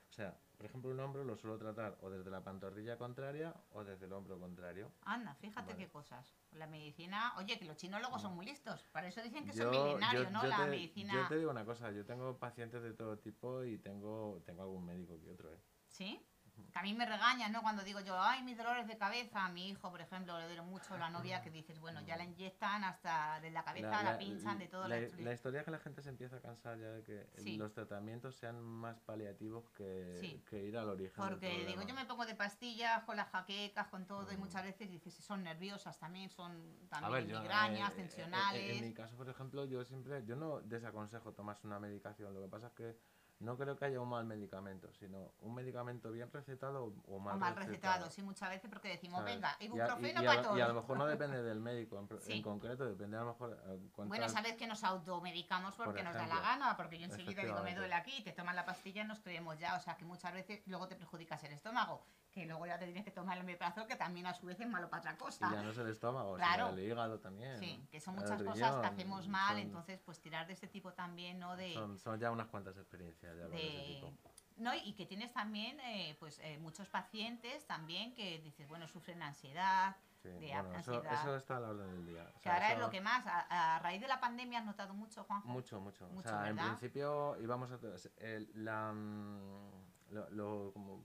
O 0.09 0.13
sea, 0.13 0.37
por 0.57 0.65
ejemplo, 0.65 0.89
un 0.91 0.99
hombro 0.99 1.23
lo 1.23 1.35
suelo 1.35 1.57
tratar 1.57 1.97
o 2.01 2.09
desde 2.09 2.29
la 2.31 2.41
pantorrilla 2.43 2.97
contraria 2.97 3.53
o 3.71 3.83
desde 3.83 4.05
el 4.05 4.13
hombro 4.13 4.39
contrario. 4.39 4.91
Anda, 5.01 5.35
fíjate 5.35 5.73
Vale. 5.73 5.85
qué 5.85 5.91
cosas. 5.91 6.33
La 6.51 6.65
medicina, 6.67 7.33
oye, 7.37 7.57
que 7.59 7.65
los 7.65 7.77
chinos 7.77 7.99
luego 7.99 8.17
son 8.17 8.33
muy 8.35 8.45
listos. 8.45 8.87
Para 8.91 9.07
eso 9.07 9.21
dicen 9.21 9.45
que 9.45 9.51
Yo- 9.53 9.71
son 9.71 9.83
milenarios, 9.83 10.23
yo- 10.25 10.31
¿no? 10.31 10.43
yo 10.43 10.47
la 10.49 10.57
te, 10.63 10.69
medicina. 10.71 11.13
Yo 11.13 11.27
te 11.27 11.37
digo 11.37 11.51
una 11.51 11.65
cosa, 11.65 11.91
yo 11.91 12.05
tengo 12.05 12.37
pacientes 12.37 12.81
de 12.81 12.93
todo 12.93 13.17
tipo 13.19 13.63
y 13.63 13.77
tengo, 13.77 14.41
tengo 14.45 14.63
algún 14.63 14.85
médico 14.85 15.19
que 15.21 15.29
otro, 15.29 15.53
¿eh? 15.53 15.59
¿Sí? 15.87 16.25
Que 16.71 16.79
a 16.79 16.81
mí 16.81 16.93
me 16.93 17.05
regañan, 17.05 17.51
¿no? 17.51 17.61
Cuando 17.61 17.83
digo 17.83 17.99
yo, 18.01 18.19
ay, 18.19 18.43
mis 18.43 18.57
dolores 18.57 18.87
de 18.87 18.97
cabeza, 18.97 19.45
a 19.45 19.49
mi 19.49 19.69
hijo, 19.69 19.89
por 19.89 20.01
ejemplo, 20.01 20.37
le 20.39 20.45
duele 20.45 20.61
mucho 20.61 20.97
la 20.97 21.09
novia, 21.09 21.41
que 21.41 21.49
dices, 21.49 21.79
bueno, 21.79 22.01
ya 22.01 22.17
la 22.17 22.23
inyectan 22.23 22.83
hasta 22.83 23.39
de 23.41 23.51
la 23.51 23.63
cabeza, 23.63 24.03
la, 24.03 24.17
pinchan, 24.17 24.57
de 24.59 24.67
todo. 24.67 24.87
la, 24.87 24.99
la- 24.99 25.07
la 25.17 25.33
historia 25.33 25.59
es 25.59 25.65
que 25.65 25.71
la 25.71 25.79
gente 25.79 26.01
se 26.01 26.09
empieza 26.09 26.37
a 26.37 26.41
cansar 26.41 26.77
ya 26.79 26.87
de 26.91 27.03
que 27.03 27.27
Sí. 27.37 27.57
los 27.57 27.73
tratamientos 27.73 28.35
sean 28.35 28.61
más 28.61 28.99
paliativos 28.99 29.69
que, 29.71 30.17
Sí. 30.19 30.43
que 30.49 30.63
ir 30.65 30.77
al 30.77 30.89
origen. 30.89 31.15
Porque 31.15 31.65
digo, 31.65 31.81
yo 31.83 31.93
me 31.93 32.05
pongo 32.05 32.25
de 32.25 32.35
pastillas 32.35 33.03
con 33.03 33.17
las 33.17 33.29
jaquecas, 33.29 33.87
con 33.87 34.05
todo, 34.05 34.31
y 34.31 34.37
muchas 34.37 34.63
veces 34.63 34.89
dices, 34.89 35.13
son 35.15 35.43
nerviosas 35.43 35.97
también, 35.99 36.29
son 36.29 36.87
también 36.89 37.11
ver, 37.13 37.27
yo, 37.27 37.39
migrañas, 37.39 37.89
eh, 37.89 37.93
eh, 37.93 37.95
tensionales. 37.95 38.77
En, 38.77 38.85
mi 38.87 38.93
caso, 38.93 39.15
por 39.15 39.29
ejemplo, 39.29 39.65
yo 39.65 39.83
siempre, 39.83 40.23
yo 40.25 40.35
no 40.35 40.59
desaconsejo 40.61 41.33
tomarse 41.33 41.65
una 41.67 41.79
medicación. 41.79 42.33
Lo 42.33 42.41
que 42.41 42.47
pasa 42.47 42.67
es 42.67 42.73
que 42.73 42.97
no 43.39 43.55
creo 43.57 43.77
que 43.77 43.85
haya 43.85 43.99
un 44.01 44.09
mal 44.09 44.25
medicamento, 44.25 44.91
sino 44.93 45.31
un 45.41 45.53
medicamento 45.53 46.11
bien 46.11 46.31
recetado 46.31 46.93
o, 47.05 47.19
mal, 47.19 47.35
o 47.35 47.37
mal 47.37 47.55
recetado, 47.55 48.09
sí, 48.09 48.23
muchas 48.23 48.49
veces 48.49 48.67
porque 48.69 48.87
decimos, 48.89 49.19
¿sabes? 49.19 49.35
venga, 49.35 49.49
Y 49.49 49.53
a- 49.53 49.63
y- 49.63 49.65
ibuprofeno 49.67 50.23
y 50.23 50.25
a 50.27 50.41
todos. 50.41 50.57
Y 50.57 50.61
a 50.61 50.67
lo 50.67 50.73
mejor 50.73 50.97
no 50.97 51.05
depende 51.05 51.43
del 51.43 51.59
médico 51.59 51.99
en, 51.99 52.07
pro- 52.07 52.19
Sí. 52.19 52.33
en 52.33 52.41
concreto, 52.41 52.85
depende 52.85 53.15
a 53.17 53.21
lo 53.21 53.27
mejor 53.27 53.59
eh, 53.67 53.79
Bueno, 54.05 54.27
sabes 54.29 54.55
que 54.55 54.65
nos 54.65 54.83
automedicamos 54.83 55.75
porque 55.75 56.03
Por 56.03 56.05
nos 56.05 56.15
da 56.15 56.25
la 56.27 56.39
gana, 56.41 56.75
porque 56.75 56.97
yo 56.97 57.05
enseguida 57.05 57.43
digo, 57.43 57.61
me 57.61 57.75
duele 57.75 57.93
aquí, 57.93 58.23
te 58.23 58.31
toman 58.31 58.55
la 58.55 58.65
pastilla 58.65 59.03
y 59.03 59.05
nos 59.07 59.19
creemos 59.19 59.57
ya, 59.59 59.75
o 59.75 59.79
sea 59.79 59.95
que 59.97 60.05
muchas 60.05 60.33
veces 60.33 60.61
luego 60.65 60.87
te 60.87 60.95
perjudicas 60.95 61.43
el 61.43 61.53
estómago, 61.53 62.01
que 62.37 62.45
luego 62.45 62.67
ya 62.67 62.77
te 62.77 62.85
tienes 62.85 63.03
que 63.03 63.09
tomar 63.11 63.35
el 63.37 63.43
omeprazol, 63.43 63.87
que 63.87 63.95
también 63.95 64.27
a 64.27 64.33
su 64.33 64.45
vez 64.45 64.59
es 64.59 64.67
malo 64.67 64.89
para 64.89 64.99
otra 65.01 65.13
Y 65.13 65.17
cosa. 65.17 65.51
ya 65.51 65.61
no 65.63 65.71
es 65.71 65.77
el 65.77 65.87
estómago, 65.89 66.35
Claro. 66.35 66.67
sino 66.69 66.77
el 66.77 66.85
hígado 66.85 67.19
también. 67.19 67.57
Sí, 67.57 67.83
que 67.89 67.99
son 67.99 68.15
muchas 68.15 68.41
cosas 68.43 68.75
que 68.77 68.85
hacemos 68.87 69.27
mal, 69.27 69.53
son- 69.53 69.59
entonces 69.59 69.99
pues 70.05 70.19
tirar 70.19 70.45
de 70.45 70.53
este 70.53 70.67
tipo 70.67 70.93
también, 70.93 71.39
¿no? 71.39 71.55
De, 71.55 71.73
Son, 71.73 71.97
son 71.97 72.19
ya 72.19 72.29
unas 72.31 72.47
cuantas 72.47 72.77
experiencias 72.77 73.35
ya 73.35 73.45
ese 73.45 73.55
de- 73.55 73.85
tipo. 73.95 74.13
no, 74.57 74.73
y 74.75 74.93
que 74.93 75.05
tienes 75.07 75.33
también 75.33 75.79
eh, 75.79 76.15
pues 76.19 76.39
eh, 76.43 76.59
muchos 76.59 76.87
pacientes 76.89 77.65
también 77.65 78.13
que 78.13 78.39
dices, 78.39 78.67
bueno, 78.67 78.87
sufren 78.87 79.21
ansiedad, 79.23 79.95
Sí, 80.21 80.29
de 80.29 80.37
bueno, 80.61 80.75
eso, 80.79 81.35
está 81.37 81.57
a 81.57 81.59
la 81.59 81.69
orden 81.69 81.91
del 81.91 82.05
día. 82.07 82.31
O 82.35 82.39
que 82.39 82.49
ahora 82.49 82.73
es 82.73 82.79
lo 82.79 82.89
que 82.89 83.01
más, 83.01 83.25
a, 83.27 83.75
a 83.75 83.79
raíz 83.79 84.01
de 84.01 84.07
la 84.07 84.19
pandemia 84.19 84.59
has 84.59 84.65
notado 84.65 84.93
mucho, 84.93 85.23
Juanjo. 85.23 85.47
Mucho, 85.47 85.79
mucho. 85.79 86.07
Mucho, 86.09 86.27
o 86.27 86.31
sea, 86.31 86.49
en 86.49 86.57
principio 86.57 87.37
íbamos 87.39 87.71
a... 87.71 87.79
el- 88.17 88.49
la, 88.55 88.91
mm, 88.93 89.71
lo, 90.11 90.29
lo- 90.31 90.71
como, 90.73 91.03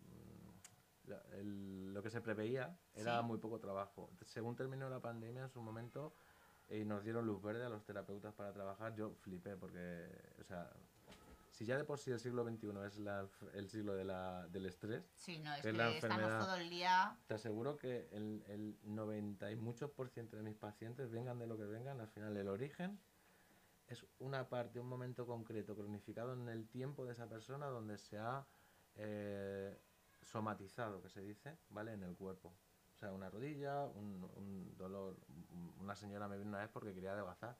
la- 1.12 1.22
el- 1.38 1.92
lo 1.94 2.02
que 2.02 2.10
se 2.10 2.20
preveía 2.20 2.76
era 2.94 3.20
Sí. 3.20 3.26
muy 3.26 3.38
poco 3.38 3.58
trabajo. 3.58 4.10
Según 4.24 4.56
terminó 4.56 4.88
la 4.88 5.00
pandemia, 5.00 5.42
en 5.44 5.48
su 5.50 5.60
momento, 5.62 6.12
eh, 6.68 6.78
y 6.80 6.84
nos 6.84 7.04
dieron 7.04 7.26
luz 7.26 7.42
verde 7.42 7.64
a 7.64 7.68
los 7.68 7.84
terapeutas 7.84 8.34
para 8.34 8.52
trabajar, 8.52 8.94
yo 8.94 9.14
flipé 9.20 9.56
porque, 9.56 10.08
o 10.40 10.44
sea, 10.44 10.70
si 11.50 11.66
ya 11.66 11.76
de 11.76 11.84
por 11.84 11.98
sí 11.98 12.10
el 12.10 12.18
siglo 12.18 12.44
XXI 12.44 12.86
es 12.86 12.98
la- 12.98 13.28
el 13.52 13.68
siglo 13.68 13.94
de 13.94 14.04
la, 14.04 14.46
del 14.48 14.64
estrés, 14.66 15.04
Sí, 15.14 15.38
no, 15.38 15.54
es 15.54 15.60
que 15.62 15.70
que 15.72 15.76
estamos 15.76 15.94
enfermedad. 15.94 16.40
todo 16.46 16.54
el 16.56 16.70
día 16.70 17.16
te 17.26 17.34
aseguro 17.34 17.76
que 17.76 18.08
el, 18.12 18.42
el 18.48 18.78
90 18.84 19.50
y 19.50 19.56
muchos 19.56 19.90
por 19.90 20.08
ciento 20.08 20.36
de 20.36 20.42
mis 20.42 20.56
pacientes, 20.56 21.10
vengan 21.10 21.38
de 21.38 21.46
lo 21.46 21.56
que 21.58 21.64
vengan, 21.66 22.00
al 22.00 22.08
final 22.08 22.36
el 22.36 22.48
origen 22.48 22.98
es 23.88 24.06
una 24.20 24.48
parte, 24.48 24.80
un 24.80 24.86
momento 24.88 25.26
concreto, 25.26 25.76
cronificado 25.76 26.32
en 26.32 26.48
el 26.48 26.66
tiempo 26.68 27.04
de 27.04 27.12
esa 27.12 27.28
persona 27.28 27.66
donde 27.66 27.98
se 27.98 28.16
ha 28.18 28.46
eh, 28.94 29.78
somatizado, 30.22 31.02
que 31.02 31.08
se 31.08 31.20
dice, 31.20 31.58
¿vale? 31.70 31.92
En 31.92 32.02
el 32.02 32.14
cuerpo. 32.16 32.52
O 32.94 32.98
sea, 32.98 33.12
una 33.12 33.28
rodilla, 33.30 33.84
un, 33.86 34.30
un 34.36 34.76
dolor. 34.76 35.16
un- 35.28 35.74
Una 35.80 35.96
señora 35.96 36.28
me 36.28 36.36
vino 36.38 36.50
una 36.50 36.60
vez 36.60 36.68
porque 36.68 36.94
quería 36.94 37.12
adelgazar 37.12 37.56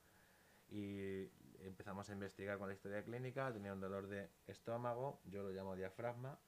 y 0.69 1.29
empezamos 1.61 2.09
a 2.09 2.13
investigar 2.13 2.57
con 2.59 2.69
la 2.69 2.75
historia 2.75 3.03
clínica, 3.05 3.53
tenía 3.53 3.73
un 3.73 3.81
dolor 3.81 4.07
de 4.07 4.31
estómago, 4.47 5.21
yo 5.25 5.43
lo 5.43 5.51
llamo 5.51 5.75
diafragma, 5.77 6.39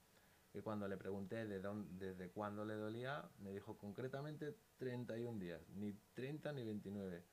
y 0.52 0.60
cuando 0.60 0.86
le 0.88 0.96
pregunté 0.96 1.46
de 1.46 1.60
dónde, 1.60 2.14
desde 2.14 2.30
cuándo 2.30 2.64
le 2.64 2.74
dolía, 2.74 3.28
me 3.40 3.50
dijo 3.52 3.76
concretamente 3.76 4.56
31 4.78 5.38
días, 5.40 5.68
ni 5.70 5.92
30 6.14 6.52
ni 6.52 6.64
29. 6.64 7.24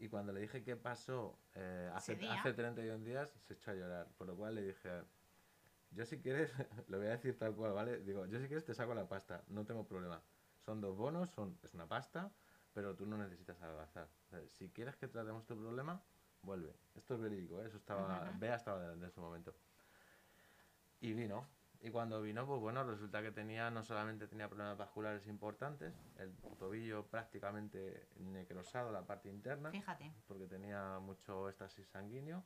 Y 0.00 0.08
cuando 0.08 0.32
le 0.32 0.40
dije 0.40 0.64
qué 0.64 0.74
pasó 0.76 1.38
eh, 1.54 1.88
hace, 1.94 2.16
hace 2.40 2.52
31 2.54 3.04
días, 3.04 3.30
se 3.46 3.54
echó 3.54 3.70
a 3.70 3.74
llorar. 3.74 4.08
Por 4.18 4.26
lo 4.26 4.36
cual 4.36 4.56
le 4.56 4.62
dije, 4.62 5.02
yo 5.94 6.04
si 6.06 6.18
quieres, 6.20 6.52
lo 6.88 6.98
voy 6.98 7.06
a 7.06 7.10
decir 7.10 7.38
tal 7.38 7.54
cual, 7.54 7.72
¿vale? 7.72 8.00
Digo, 8.00 8.26
yo 8.26 8.38
si 8.40 8.46
quieres 8.46 8.64
te 8.64 8.74
saco 8.74 8.94
la 8.94 9.08
pasta, 9.08 9.42
no 9.48 9.64
tengo 9.64 9.84
problema. 9.86 10.20
Son 10.64 10.80
dos 10.80 10.96
bonos, 10.96 11.30
son, 11.30 11.58
es 11.62 11.74
una 11.74 11.86
pasta, 11.86 12.30
pero 12.72 12.94
tú 12.94 13.06
no 13.06 13.16
necesitas 13.16 13.60
adelgazar. 13.60 14.08
O 14.26 14.30
sea, 14.30 14.48
si 14.48 14.68
quieres 14.70 14.96
que 14.96 15.08
tratemos 15.08 15.44
tu 15.46 15.56
problema, 15.56 16.00
vuelve. 16.42 16.74
Esto 16.94 17.14
es 17.14 17.20
verídico, 17.20 17.60
¿eh? 17.60 17.66
Eso 17.66 17.76
estaba. 17.76 18.30
Bea 18.38 18.56
estaba 18.56 18.80
delante 18.80 19.06
en 19.06 19.10
su 19.10 19.20
momento. 19.20 19.54
Y 21.00 21.12
vino. 21.14 21.46
Y 21.84 21.90
cuando 21.90 22.22
vino, 22.22 22.46
pues 22.46 22.60
bueno, 22.60 22.84
resulta 22.84 23.22
que 23.22 23.32
tenía, 23.32 23.68
no 23.72 23.82
solamente 23.82 24.28
tenía 24.28 24.48
problemas 24.48 24.78
vasculares 24.78 25.26
importantes, 25.26 25.92
el 26.16 26.32
tobillo 26.56 27.04
prácticamente 27.06 28.06
necrosado, 28.18 28.92
la 28.92 29.04
parte 29.04 29.28
interna, 29.28 29.72
Fíjate. 29.72 30.12
porque 30.28 30.46
tenía 30.46 31.00
mucho 31.00 31.48
éxtasis 31.48 31.88
sanguíneo, 31.88 32.44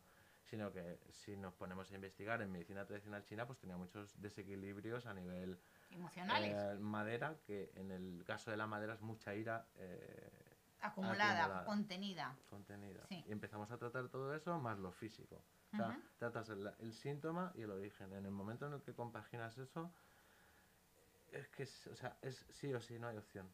sino 0.48 0.72
que 0.72 0.98
si 1.10 1.36
nos 1.36 1.54
ponemos 1.54 1.90
a 1.90 1.94
investigar 1.94 2.40
en 2.40 2.50
medicina 2.50 2.86
tradicional 2.86 3.24
china, 3.24 3.46
pues 3.46 3.58
tenía 3.58 3.76
muchos 3.76 4.20
desequilibrios 4.20 5.06
a 5.06 5.14
nivel 5.14 5.58
Emocionales. 5.90 6.54
eh, 6.56 6.78
madera, 6.78 7.36
que 7.46 7.70
en 7.74 7.90
el 7.90 8.24
caso 8.24 8.50
de 8.50 8.56
la 8.56 8.66
madera 8.66 8.94
es 8.94 9.02
mucha 9.02 9.34
ira 9.34 9.66
eh, 9.76 10.30
acumulada, 10.80 11.44
acumulada. 11.44 11.64
contenida. 11.64 12.36
contenida. 12.48 13.04
Sí. 13.08 13.24
Y 13.26 13.32
empezamos 13.32 13.70
a 13.70 13.78
tratar 13.78 14.08
todo 14.08 14.34
eso 14.34 14.58
más 14.58 14.78
lo 14.78 14.92
físico. 14.92 15.42
O 15.72 15.76
sea, 15.76 16.00
tratas 16.16 16.48
el, 16.48 16.72
el 16.78 16.92
síntoma 16.94 17.52
y 17.54 17.62
el 17.62 17.70
origen. 17.70 18.12
En 18.14 18.24
el 18.24 18.30
momento 18.30 18.66
en 18.66 18.72
el 18.72 18.82
que 18.82 18.94
compaginas 18.94 19.58
eso, 19.58 19.92
es 21.32 21.48
que 21.48 21.64
o 21.64 21.96
sea, 21.96 22.16
es 22.22 22.46
sí 22.50 22.72
o 22.72 22.80
sí, 22.80 22.98
no 22.98 23.08
hay 23.08 23.16
opción. 23.18 23.46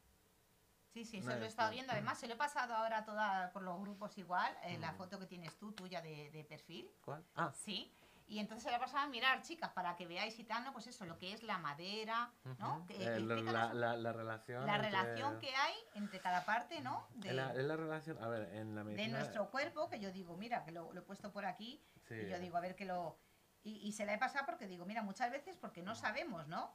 Sí, 0.92 1.04
sí, 1.06 1.20
No 1.20 1.30
eso 1.30 1.38
lo 1.38 1.44
he 1.44 1.48
estado 1.48 1.70
viendo. 1.70 1.92
Además, 1.92 2.18
se 2.18 2.26
lo 2.26 2.34
he 2.34 2.36
pasado 2.36 2.74
ahora 2.74 3.04
toda, 3.04 3.50
por 3.52 3.62
los 3.62 3.80
grupos 3.80 4.16
igual, 4.18 4.54
eh, 4.64 4.78
la 4.78 4.92
Mm. 4.92 4.96
foto 4.96 5.18
que 5.18 5.26
tienes 5.26 5.56
tú, 5.58 5.72
tuya 5.72 6.02
de, 6.02 6.30
de 6.30 6.44
perfil. 6.44 6.90
¿Cuál? 7.04 7.24
Ah, 7.34 7.50
Sí. 7.54 7.92
Y 8.28 8.38
entonces 8.38 8.62
se 8.64 8.70
la 8.70 8.78
pasaba 8.78 9.02
a 9.02 9.08
mirar, 9.08 9.42
chicas, 9.42 9.72
para 9.72 9.94
que 9.94 10.06
veáis 10.06 10.38
y 10.38 10.44
tal, 10.44 10.64
¿no? 10.64 10.72
Pues 10.72 10.86
eso, 10.86 11.04
lo 11.04 11.18
que 11.18 11.34
es 11.34 11.42
la 11.42 11.58
madera, 11.58 12.32
¿no? 12.58 12.86
Que 12.86 12.94
Eh, 12.94 12.98
la, 13.00 13.16
explícanos 13.16 13.52
la- 13.52 13.66
un- 13.66 13.80
la- 13.80 13.96
la 13.96 14.12
relación. 14.12 14.64
la 14.66 14.76
entre- 14.76 14.90
relación 14.90 15.38
que 15.38 15.54
hay 15.54 15.74
entre 15.96 16.18
cada 16.20 16.42
parte, 16.46 16.80
¿no? 16.80 17.06
De, 17.14 17.28
Es 17.30 17.34
la, 17.34 17.76
relación. 17.76 18.22
A 18.24 18.28
ver, 18.28 18.48
en 18.54 18.74
la 18.74 18.84
de 18.84 18.90
medicina. 18.92 19.18
nuestro 19.18 19.50
cuerpo, 19.50 19.90
que 19.90 20.00
yo 20.00 20.10
digo, 20.12 20.34
mira, 20.38 20.64
que 20.64 20.70
lo, 20.70 20.92
lo 20.94 21.00
he 21.00 21.02
puesto 21.02 21.30
por 21.30 21.44
aquí, 21.44 21.84
sí, 22.08 22.14
y 22.14 22.30
yo 22.30 22.38
digo, 22.38 22.56
a 22.56 22.60
ver 22.60 22.74
que 22.74 22.86
lo... 22.86 23.18
Y, 23.64 23.86
y 23.86 23.92
se 23.92 24.06
la 24.06 24.14
he 24.14 24.18
pasado 24.18 24.46
porque 24.46 24.66
digo, 24.66 24.86
mira, 24.86 25.02
muchas 25.02 25.30
veces 25.30 25.58
porque 25.58 25.82
no 25.82 25.94
sabemos, 25.94 26.46
¿no? 26.48 26.74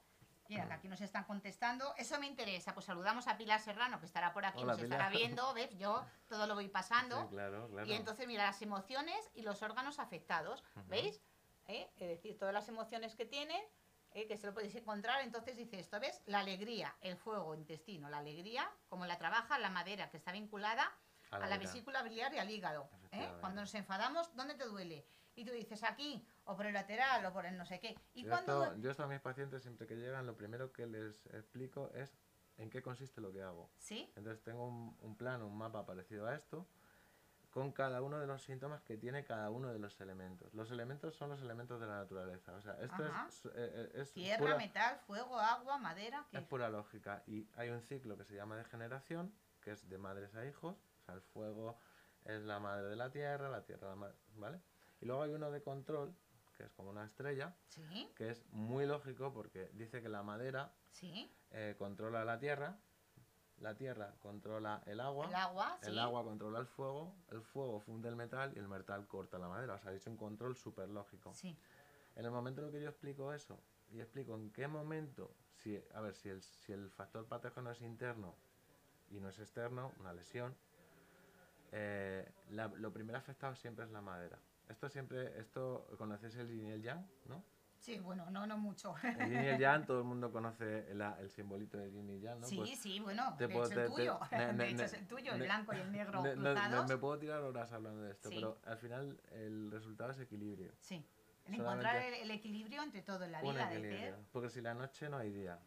Mira, 0.49 0.67
que 0.67 0.73
aquí 0.73 0.87
nos 0.87 1.01
están 1.01 1.23
contestando. 1.23 1.93
Eso 1.97 2.19
me 2.19 2.27
interesa. 2.27 2.73
Pues 2.73 2.85
saludamos 2.85 3.27
a 3.27 3.37
Pilar 3.37 3.59
Serrano, 3.59 3.99
que 3.99 4.05
estará 4.05 4.33
por 4.33 4.45
aquí, 4.45 4.63
Hola, 4.63 4.73
nos 4.73 4.81
estará 4.81 5.09
viendo, 5.09 5.53
¿ves? 5.53 5.77
Yo 5.77 6.05
todo 6.27 6.47
lo 6.47 6.55
voy 6.55 6.69
pasando. 6.69 7.21
sí, 7.21 7.27
claro, 7.29 7.67
claro. 7.69 7.87
Y 7.87 7.93
entonces, 7.93 8.27
mira, 8.27 8.45
las 8.45 8.61
emociones 8.61 9.31
y 9.33 9.41
los 9.41 9.61
órganos 9.61 9.99
afectados. 9.99 10.63
¿veis? 10.87 11.21
¿Eh? 11.65 11.89
Es 11.97 12.07
decir, 12.07 12.37
todas 12.37 12.53
las 12.53 12.67
emociones 12.69 13.15
que 13.15 13.25
tienen, 13.25 13.61
¿eh? 14.11 14.27
que 14.27 14.37
se 14.37 14.47
lo 14.47 14.53
podéis 14.53 14.75
encontrar. 14.75 15.21
Entonces 15.21 15.57
dice 15.57 15.79
esto, 15.79 15.99
¿ves? 15.99 16.21
La 16.25 16.39
alegría, 16.39 16.95
el 17.01 17.17
fuego, 17.17 17.55
intestino, 17.55 18.09
la 18.09 18.19
alegría, 18.19 18.69
como 18.87 19.05
la 19.05 19.17
trabaja 19.17 19.59
la 19.59 19.69
madera, 19.69 20.09
que 20.09 20.17
está 20.17 20.31
vinculada 20.31 20.91
a 21.31 21.47
la, 21.47 21.57
vesícula 21.57 22.01
biliar 22.03 22.33
y 22.33 22.37
al 22.37 22.49
hígado. 22.49 22.89
¿eh? 23.11 23.29
Cuando 23.41 23.61
nos 23.61 23.73
enfadamos, 23.75 24.33
¿dónde 24.35 24.55
te 24.55 24.65
duele? 24.65 25.05
Y 25.37 25.45
tú 25.45 25.51
dices 25.51 25.83
aquí, 25.83 26.27
o 26.45 26.57
por 26.57 26.65
el 26.65 26.73
lateral, 26.73 27.23
o 27.23 27.31
por 27.31 27.45
el 27.45 27.55
no 27.55 27.65
sé 27.65 27.79
qué. 27.79 27.95
Y 28.15 28.23
Yo 28.23 28.29
cuando... 28.29 28.63
esto, 28.63 28.77
yo 28.79 28.89
esto 28.89 29.03
a 29.03 29.07
mis 29.07 29.21
pacientes, 29.21 29.61
siempre 29.61 29.85
que 29.85 29.95
llegan, 29.95 30.25
lo 30.25 30.35
primero 30.35 30.73
que 30.73 30.87
les 30.87 31.27
explico 31.27 31.91
es 31.93 32.17
en 32.57 32.71
qué 32.71 32.81
consiste 32.81 33.21
lo 33.21 33.31
que 33.31 33.43
hago. 33.43 33.69
¿Sí? 33.77 34.11
Entonces 34.15 34.43
tengo 34.43 34.67
un, 34.67 34.97
un 34.99 35.15
plano, 35.15 35.45
un 35.45 35.55
mapa 35.55 35.85
parecido 35.85 36.25
a 36.25 36.33
esto, 36.33 36.67
con 37.51 37.71
cada 37.71 38.01
uno 38.01 38.19
de 38.19 38.25
los 38.25 38.41
síntomas 38.41 38.81
que 38.81 38.97
tiene 38.97 39.25
cada 39.25 39.51
uno 39.51 39.71
de 39.71 39.77
los 39.77 40.01
elementos. 40.01 40.51
Los 40.55 40.71
elementos 40.71 41.15
son 41.15 41.29
los 41.29 41.41
elementos 41.41 41.79
de 41.79 41.85
la 41.85 41.97
naturaleza. 41.97 42.53
O 42.53 42.61
sea, 42.61 42.73
esto 42.81 43.05
Ajá. 43.05 43.27
es, 43.29 43.45
eh, 43.45 43.51
eh, 43.55 43.91
es 43.93 44.13
Tierra, 44.13 44.39
pura, 44.39 44.57
metal, 44.57 44.99
fuego, 45.05 45.39
agua, 45.39 45.77
madera. 45.77 46.25
¿qué? 46.31 46.37
es 46.37 46.43
pura 46.45 46.67
lógica. 46.69 47.21
Y 47.27 47.47
hay 47.57 47.69
un 47.69 47.81
ciclo 47.83 48.17
que 48.17 48.25
se 48.25 48.33
llama 48.33 48.57
de 48.57 48.63
generación, 48.63 49.31
que 49.61 49.71
es 49.71 49.87
de 49.87 49.99
madres 49.99 50.33
a 50.33 50.47
hijos. 50.47 50.75
O 51.01 51.05
sea, 51.05 51.13
el 51.13 51.21
fuego 51.21 51.77
es 52.25 52.41
la 52.41 52.59
madre 52.59 52.89
de 52.89 52.95
la 52.95 53.11
tierra, 53.11 53.49
la 53.49 53.63
tierra 53.63 53.89
la 53.89 53.95
madre, 53.95 54.15
¿vale? 54.35 54.59
Y 55.01 55.05
luego 55.05 55.21
hay 55.23 55.31
uno 55.33 55.51
de 55.51 55.61
control, 55.61 56.13
que 56.55 56.63
es 56.63 56.71
como 56.71 56.89
una 56.89 57.05
estrella, 57.05 57.55
Sí, 57.67 58.11
que 58.15 58.29
es 58.29 58.43
muy 58.51 58.85
lógico 58.85 59.31
porque 59.33 59.69
dice 59.73 60.01
que 60.01 60.09
la 60.09 60.23
madera 60.23 60.73
sí. 60.91 61.31
eh, 61.51 61.75
controla 61.77 62.25
la 62.25 62.39
tierra, 62.39 62.77
la 63.59 63.75
tierra 63.75 64.15
controla 64.19 64.81
el 64.85 64.99
agua, 64.99 65.27
El 65.27 65.35
agua, 65.35 65.77
sí. 65.81 65.89
el 65.91 65.99
agua 65.99 66.23
controla 66.23 66.59
el 66.59 66.65
fuego, 66.67 67.13
el 67.29 67.41
fuego 67.41 67.79
funde 67.79 68.09
el 68.09 68.15
metal 68.15 68.53
y 68.55 68.59
el 68.59 68.67
metal 68.67 69.07
corta 69.07 69.37
la 69.37 69.47
madera. 69.47 69.75
O 69.75 69.79
sea, 69.79 69.91
es 69.93 70.05
un 70.07 70.17
control 70.17 70.55
súper 70.55 70.89
lógico. 70.89 71.33
En 72.15 72.25
el 72.25 72.31
momento 72.31 72.61
en 72.61 72.67
el 72.67 72.73
que 72.73 72.81
yo 72.81 72.89
explico 72.89 73.31
eso 73.33 73.59
y 73.91 73.99
explico 73.99 74.33
en 74.35 74.51
qué 74.51 74.67
momento, 74.67 75.31
si, 75.53 75.79
a 75.93 76.01
ver, 76.01 76.15
si 76.15 76.29
el, 76.29 76.41
si 76.41 76.71
el 76.73 76.89
factor 76.89 77.27
patógeno 77.27 77.69
es 77.71 77.81
interno 77.81 78.35
y 79.09 79.19
no 79.19 79.29
es 79.29 79.37
externo, 79.39 79.93
una 79.99 80.13
lesión, 80.13 80.55
eh, 81.71 82.27
la- 82.49 82.67
lo 82.67 82.91
primero 82.91 83.17
afectado 83.17 83.55
siempre 83.55 83.85
es 83.85 83.91
la 83.91 84.01
madera. 84.01 84.39
Esto 84.69 84.89
siempre, 84.89 85.39
esto, 85.39 85.87
conocéis 85.97 86.35
el 86.35 86.49
yin 86.49 86.67
y 86.67 86.71
el 86.71 86.81
yang, 86.81 87.05
¿no? 87.25 87.43
Sí, 87.79 87.99
bueno, 87.99 88.29
no, 88.31 88.45
no 88.47 88.57
mucho. 88.57 88.95
El 89.03 89.29
yin 89.29 89.43
y 89.43 89.47
el 89.47 89.59
yang, 89.59 89.85
todo 89.85 89.99
el 89.99 90.03
mundo 90.03 90.31
conoce 90.31 90.91
el, 90.91 91.01
el 91.01 91.29
simbolito 91.29 91.77
del 91.77 91.91
yin 91.91 92.09
y 92.09 92.19
yang, 92.19 92.39
¿no? 92.41 92.47
sí, 92.47 92.57
Pues 92.57 92.77
sí, 92.79 92.99
bueno, 92.99 93.35
de 93.37 93.45
hecho 93.45 93.63
el 93.81 93.87
tuyo. 93.87 94.19
de 94.31 94.69
hecho 94.69 94.83
es 94.83 94.93
el 94.93 95.07
tuyo, 95.07 95.33
el 95.33 95.43
blanco 95.43 95.73
y 95.73 95.77
el 95.79 95.91
negro 95.91 96.21
Ne- 96.21 96.33
cruzados. 96.33 96.87
me 96.89 96.97
puedo 96.97 97.17
tirar 97.17 97.41
horas 97.43 97.71
hablando 97.71 98.01
de 98.01 98.11
esto, 98.11 98.29
Sí. 98.29 98.35
pero 98.35 98.59
al 98.65 98.77
final 98.77 99.21
el 99.31 99.71
resultado 99.71 100.11
es 100.11 100.19
equilibrio. 100.19 100.73
Sí. 100.79 101.05
El 101.45 101.53
encontrar 101.53 101.95
el, 101.97 102.13
el 102.15 102.31
equilibrio 102.31 102.83
entre 102.83 103.01
todo 103.03 103.23
en 103.23 103.31
la 103.31 103.41
vida, 103.41 103.69
de 103.69 103.81
ser. 103.81 104.17
Porque 104.33 104.49
si 104.49 104.59
la 104.59 104.73
noche 104.73 105.07
no 105.07 105.15
hay 105.17 105.31
día, 105.31 105.57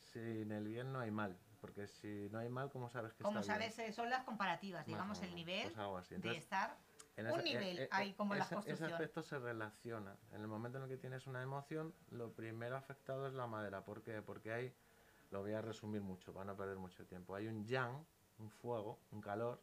sin 0.00 0.50
el 0.50 0.66
bien 0.66 0.92
no 0.92 0.98
hay 0.98 1.12
mal. 1.12 1.38
Porque 1.60 1.86
si 1.86 2.28
no 2.30 2.38
hay 2.38 2.48
mal, 2.48 2.70
¿cómo 2.70 2.88
sabes 2.88 3.12
que 3.14 3.22
Como 3.22 3.40
está 3.40 3.54
sabes, 3.54 3.76
bien? 3.76 3.90
eh, 3.90 3.92
son 3.92 4.10
las 4.10 4.24
comparativas, 4.24 4.84
digamos, 4.86 5.20
el 5.22 5.34
nivel 5.34 5.72
pues 5.72 5.76
así. 5.78 6.10
de 6.10 6.16
Entonces, 6.16 6.42
estar. 6.42 6.76
En 7.18 7.26
un 7.26 7.32
nivel 7.44 7.88
ahí 7.90 8.12
como 8.14 8.32
en 8.34 8.38
la 8.38 8.44
ese- 8.44 8.54
construcción. 8.54 8.86
Ese 8.88 8.94
aspecto 8.94 9.22
se 9.22 9.38
relaciona. 9.38 10.16
En 10.32 10.40
el 10.40 10.46
momento 10.48 10.78
en 10.78 10.84
el 10.84 10.90
que 10.90 10.96
tienes 10.96 11.26
una 11.26 11.42
emoción, 11.42 11.94
lo 12.10 12.32
primero 12.32 12.76
afectado 12.76 13.26
es 13.26 13.34
la 13.34 13.46
madera. 13.46 13.84
¿Por 13.84 14.02
qué? 14.02 14.22
Porque 14.22 14.52
hay, 14.52 14.74
lo 15.30 15.40
voy 15.42 15.52
a 15.52 15.60
resumir 15.60 16.00
mucho 16.00 16.32
para 16.32 16.44
no 16.46 16.56
perder 16.56 16.76
mucho 16.78 17.04
tiempo, 17.06 17.34
hay 17.34 17.46
un 17.48 17.64
yang, 17.66 18.04
un 18.38 18.50
fuego, 18.50 18.98
un 19.10 19.20
calor, 19.20 19.60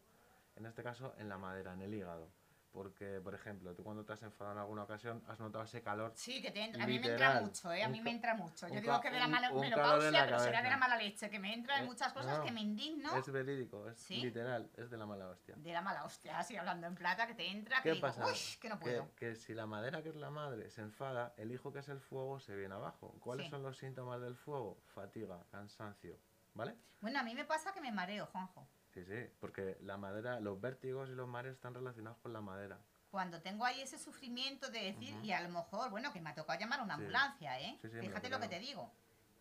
en 0.56 0.65
este 0.65 0.84
caso 0.84 1.13
en 1.18 1.30
la 1.30 1.38
madera, 1.38 1.74
en 1.74 1.82
el 1.82 1.94
hígado. 1.94 2.30
Porque, 2.76 3.22
por 3.24 3.34
ejemplo, 3.34 3.74
tú 3.74 3.86
cuando 3.86 4.04
te 4.04 4.12
has 4.12 4.22
enfadado 4.24 4.58
en 4.58 4.60
alguna 4.60 4.84
ocasión 4.84 5.24
has 5.30 5.40
notado 5.40 5.64
ese 5.64 5.82
calor 5.82 6.12
Sí, 6.14 6.42
que 6.42 6.52
te 6.52 6.62
entra. 6.62 6.84
A 6.84 6.88
mí 6.88 7.00
me 7.00 7.08
entra 7.08 7.40
mucho, 7.40 7.72
¿eh? 7.72 7.82
A 7.82 7.88
mí 7.88 8.02
me 8.02 8.12
entra 8.12 8.36
mucho. 8.36 8.68
Yo 8.68 8.82
digo 8.82 9.00
que 9.00 9.10
de 9.12 9.18
la 9.18 9.30
mala 9.30 9.50
un 9.54 9.62
menopausia, 9.62 10.12
la 10.12 10.26
pero 10.26 10.40
será 10.40 10.62
de 10.62 10.70
la 10.70 10.76
mala 10.76 10.98
leche, 10.98 11.30
que 11.30 11.40
me 11.40 11.54
entra 11.54 11.78
en 11.78 11.84
Eh, 11.86 11.88
muchas 11.88 12.12
cosas 12.12 12.38
no, 12.40 12.44
que 12.44 12.52
me 12.52 12.60
indigno 12.60 13.16
Es 13.16 13.32
verídico, 13.32 13.88
es 13.88 13.98
¿Sí? 13.98 14.18
literal, 14.18 14.70
es 14.76 14.90
de 14.90 14.98
la 14.98 15.06
mala 15.06 15.30
hostia. 15.30 15.56
de 15.58 15.72
la 15.72 15.82
mala 15.82 16.04
hostia, 16.04 16.38
así 16.38 16.58
hablando 16.58 16.86
en 16.88 16.96
plata, 16.96 17.26
que 17.28 17.34
te 17.34 17.48
entra, 17.50 17.78
que 17.78 17.84
¿Qué 17.84 17.96
digo, 17.96 18.08
pasa? 18.08 18.26
uy, 18.26 18.34
que 18.60 18.68
no 18.68 18.78
Que, 18.78 18.84
puedo. 18.84 19.16
que 19.16 19.36
si 19.38 19.54
la 19.54 19.66
madera, 19.68 20.04
que 20.04 20.10
es 20.10 20.16
la 20.18 20.30
madre, 20.30 20.70
se 20.70 20.82
enfada, 20.82 21.34
el 21.38 21.54
hijo, 21.54 21.72
que 21.72 21.80
es 21.80 21.88
el 21.88 22.02
fuego, 22.02 22.42
se 22.42 22.58
viene 22.58 22.76
abajo. 22.76 23.16
¿Cuáles 23.22 23.46
Sí. 23.46 23.52
son 23.52 23.64
los 23.64 23.78
síntomas 23.78 24.20
del 24.20 24.36
fuego? 24.36 24.82
Fatiga, 24.94 25.46
cansancio, 25.50 26.20
¿vale? 26.56 26.76
Bueno, 27.00 27.20
a 27.20 27.24
mí 27.24 27.34
me 27.36 27.46
pasa 27.46 27.72
que 27.72 27.80
me 27.80 27.94
mareo, 27.94 28.26
Juanjo. 28.26 28.68
Sí, 28.96 29.04
sí, 29.04 29.30
porque 29.42 29.78
la 29.82 29.98
madera, 29.98 30.40
los 30.40 30.60
vértigos 30.62 31.10
y 31.10 31.16
los 31.16 31.28
mareos 31.28 31.56
están 31.56 31.74
relacionados 31.74 32.18
con 32.20 32.32
la 32.32 32.40
madera. 32.40 32.80
Cuando 33.12 33.42
tengo 33.42 33.66
ahí 33.66 33.82
ese 33.82 34.00
sufrimiento 34.00 34.70
de 34.72 34.84
decir, 34.84 35.14
y 35.22 35.34
a 35.34 35.42
lo 35.42 35.50
mejor, 35.50 35.90
bueno, 35.90 36.14
que 36.14 36.22
me 36.22 36.30
ha 36.30 36.34
tocado 36.34 36.58
llamar 36.58 36.80
a 36.80 36.84
una 36.84 36.96
Sí. 36.96 37.02
ambulancia, 37.02 37.60
¿eh? 37.60 37.78
Sí, 37.82 37.90
sí, 37.90 37.96
me 37.98 38.02
Fíjate 38.04 38.30
lo 38.30 38.38
lo 38.38 38.42
que 38.44 38.48
te 38.48 38.60
digo. 38.60 38.90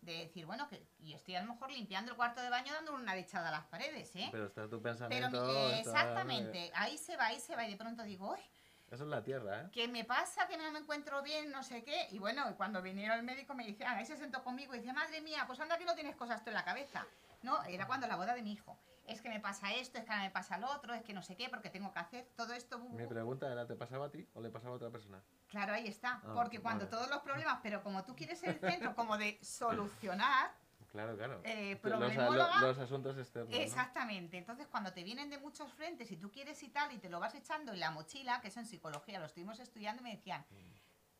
De 0.01 0.17
decir, 0.25 0.45
bueno, 0.45 0.67
que 0.67 0.85
y 0.99 1.13
estoy 1.13 1.35
a 1.35 1.41
lo 1.41 1.53
mejor 1.53 1.71
limpiando 1.71 2.11
el 2.11 2.17
cuarto 2.17 2.41
de 2.41 2.49
baño 2.49 2.73
dando 2.73 2.93
una 2.93 3.15
lechada 3.15 3.47
a 3.47 3.51
las 3.51 3.63
paredes, 3.67 4.13
¿eh? 4.17 4.27
Pero 4.29 4.47
está 4.47 4.63
tu 4.63 4.81
Pero 4.81 4.81
pensamiento... 4.81 5.49
eh, 5.49 5.79
está- 5.79 6.01
exactamente, 6.01 6.71
ahí 6.75 6.97
se 6.97 7.15
va, 7.15 7.27
ahí 7.27 7.39
se 7.39 7.55
va, 7.55 7.65
y 7.65 7.71
de 7.71 7.77
pronto 7.77 8.03
digo, 8.03 8.31
uy, 8.33 8.39
Eso 8.91 9.03
es 9.05 9.09
la 9.09 9.23
tierra, 9.23 9.61
¿eh? 9.61 9.69
que 9.71 9.87
me 9.87 10.03
pasa, 10.03 10.47
que 10.47 10.57
no 10.57 10.69
me 10.71 10.79
encuentro 10.79 11.23
bien, 11.23 11.49
no 11.49 11.63
sé 11.63 11.81
qué. 11.83 12.07
Y 12.11 12.19
bueno, 12.19 12.55
cuando 12.57 12.81
vinieron 12.81 13.17
el 13.17 13.23
médico 13.23 13.55
me 13.55 13.65
dice, 13.65 13.85
ah, 13.85 13.95
ahí 13.95 14.05
se 14.05 14.17
sentó 14.17 14.43
conmigo 14.43 14.75
y 14.75 14.79
dice, 14.79 14.91
madre 14.93 15.21
mía, 15.21 15.45
pues 15.47 15.59
anda 15.61 15.77
que 15.77 15.85
no 15.85 15.95
tienes 15.95 16.15
cosas 16.17 16.43
tú 16.43 16.49
en 16.49 16.55
la 16.55 16.65
cabeza. 16.65 17.07
No, 17.41 17.63
era 17.63 17.87
cuando 17.87 18.05
la 18.05 18.15
boda 18.17 18.35
de 18.35 18.41
mi 18.43 18.51
hijo. 18.51 18.77
Es 19.07 19.21
que 19.21 19.29
me 19.29 19.39
pasa 19.39 19.73
esto, 19.73 19.97
es 19.99 20.05
que 20.05 20.11
ahora 20.11 20.23
me 20.23 20.31
pasa 20.31 20.57
lo 20.57 20.69
otro, 20.71 20.93
es 20.93 21.03
que 21.03 21.13
no 21.13 21.21
sé 21.21 21.35
qué, 21.35 21.49
porque 21.49 21.69
tengo 21.69 21.91
que 21.93 21.99
hacer 21.99 22.31
todo 22.35 22.53
esto. 22.53 22.79
bu, 22.79 22.89
bu, 22.89 22.97
Mi 22.97 23.05
pregunta 23.07 23.51
era, 23.51 23.65
¿te 23.67 23.75
pasaba 23.75 24.07
a 24.07 24.11
ti 24.11 24.27
o 24.33 24.41
le 24.41 24.49
pasaba 24.49 24.73
a 24.73 24.75
otra 24.77 24.89
persona? 24.89 25.23
Claro, 25.47 25.73
ahí 25.73 25.87
está. 25.87 26.21
Ah, 26.23 26.31
porque 26.33 26.59
cuando 26.61 26.85
vale. 26.85 26.97
todos 26.97 27.09
los 27.09 27.19
problemas, 27.19 27.59
pero 27.61 27.83
como 27.83 28.03
tú 28.03 28.15
quieres 28.15 28.39
ser 28.39 28.49
el 28.49 28.59
centro 28.59 28.95
como 28.95 29.17
de 29.17 29.37
solucionar, 29.43 30.51
Claro, 30.91 31.17
claro. 31.17 31.41
Eh, 31.43 31.77
los, 31.83 31.91
problemóloga- 31.93 32.61
los 32.61 32.77
asuntos 32.77 33.17
externos, 33.17 33.51
¿no? 33.51 33.57
Exactamente. 33.57 34.37
Entonces, 34.37 34.65
cuando 34.67 34.93
te 34.93 35.03
vienen 35.03 35.29
de 35.29 35.37
muchos 35.37 35.69
frentes 35.73 36.09
y 36.09 36.15
tú 36.15 36.31
quieres 36.31 36.63
y 36.63 36.69
tal, 36.69 36.89
y 36.93 36.99
te 36.99 37.09
lo 37.09 37.19
vas 37.19 37.35
echando 37.35 37.73
en 37.73 37.81
la 37.81 37.91
mochila, 37.91 38.39
que 38.39 38.47
eso 38.47 38.61
en 38.61 38.65
psicología 38.65 39.19
lo 39.19 39.25
estuvimos 39.25 39.59
estudiando, 39.59 40.01
me 40.01 40.15
decían, 40.15 40.45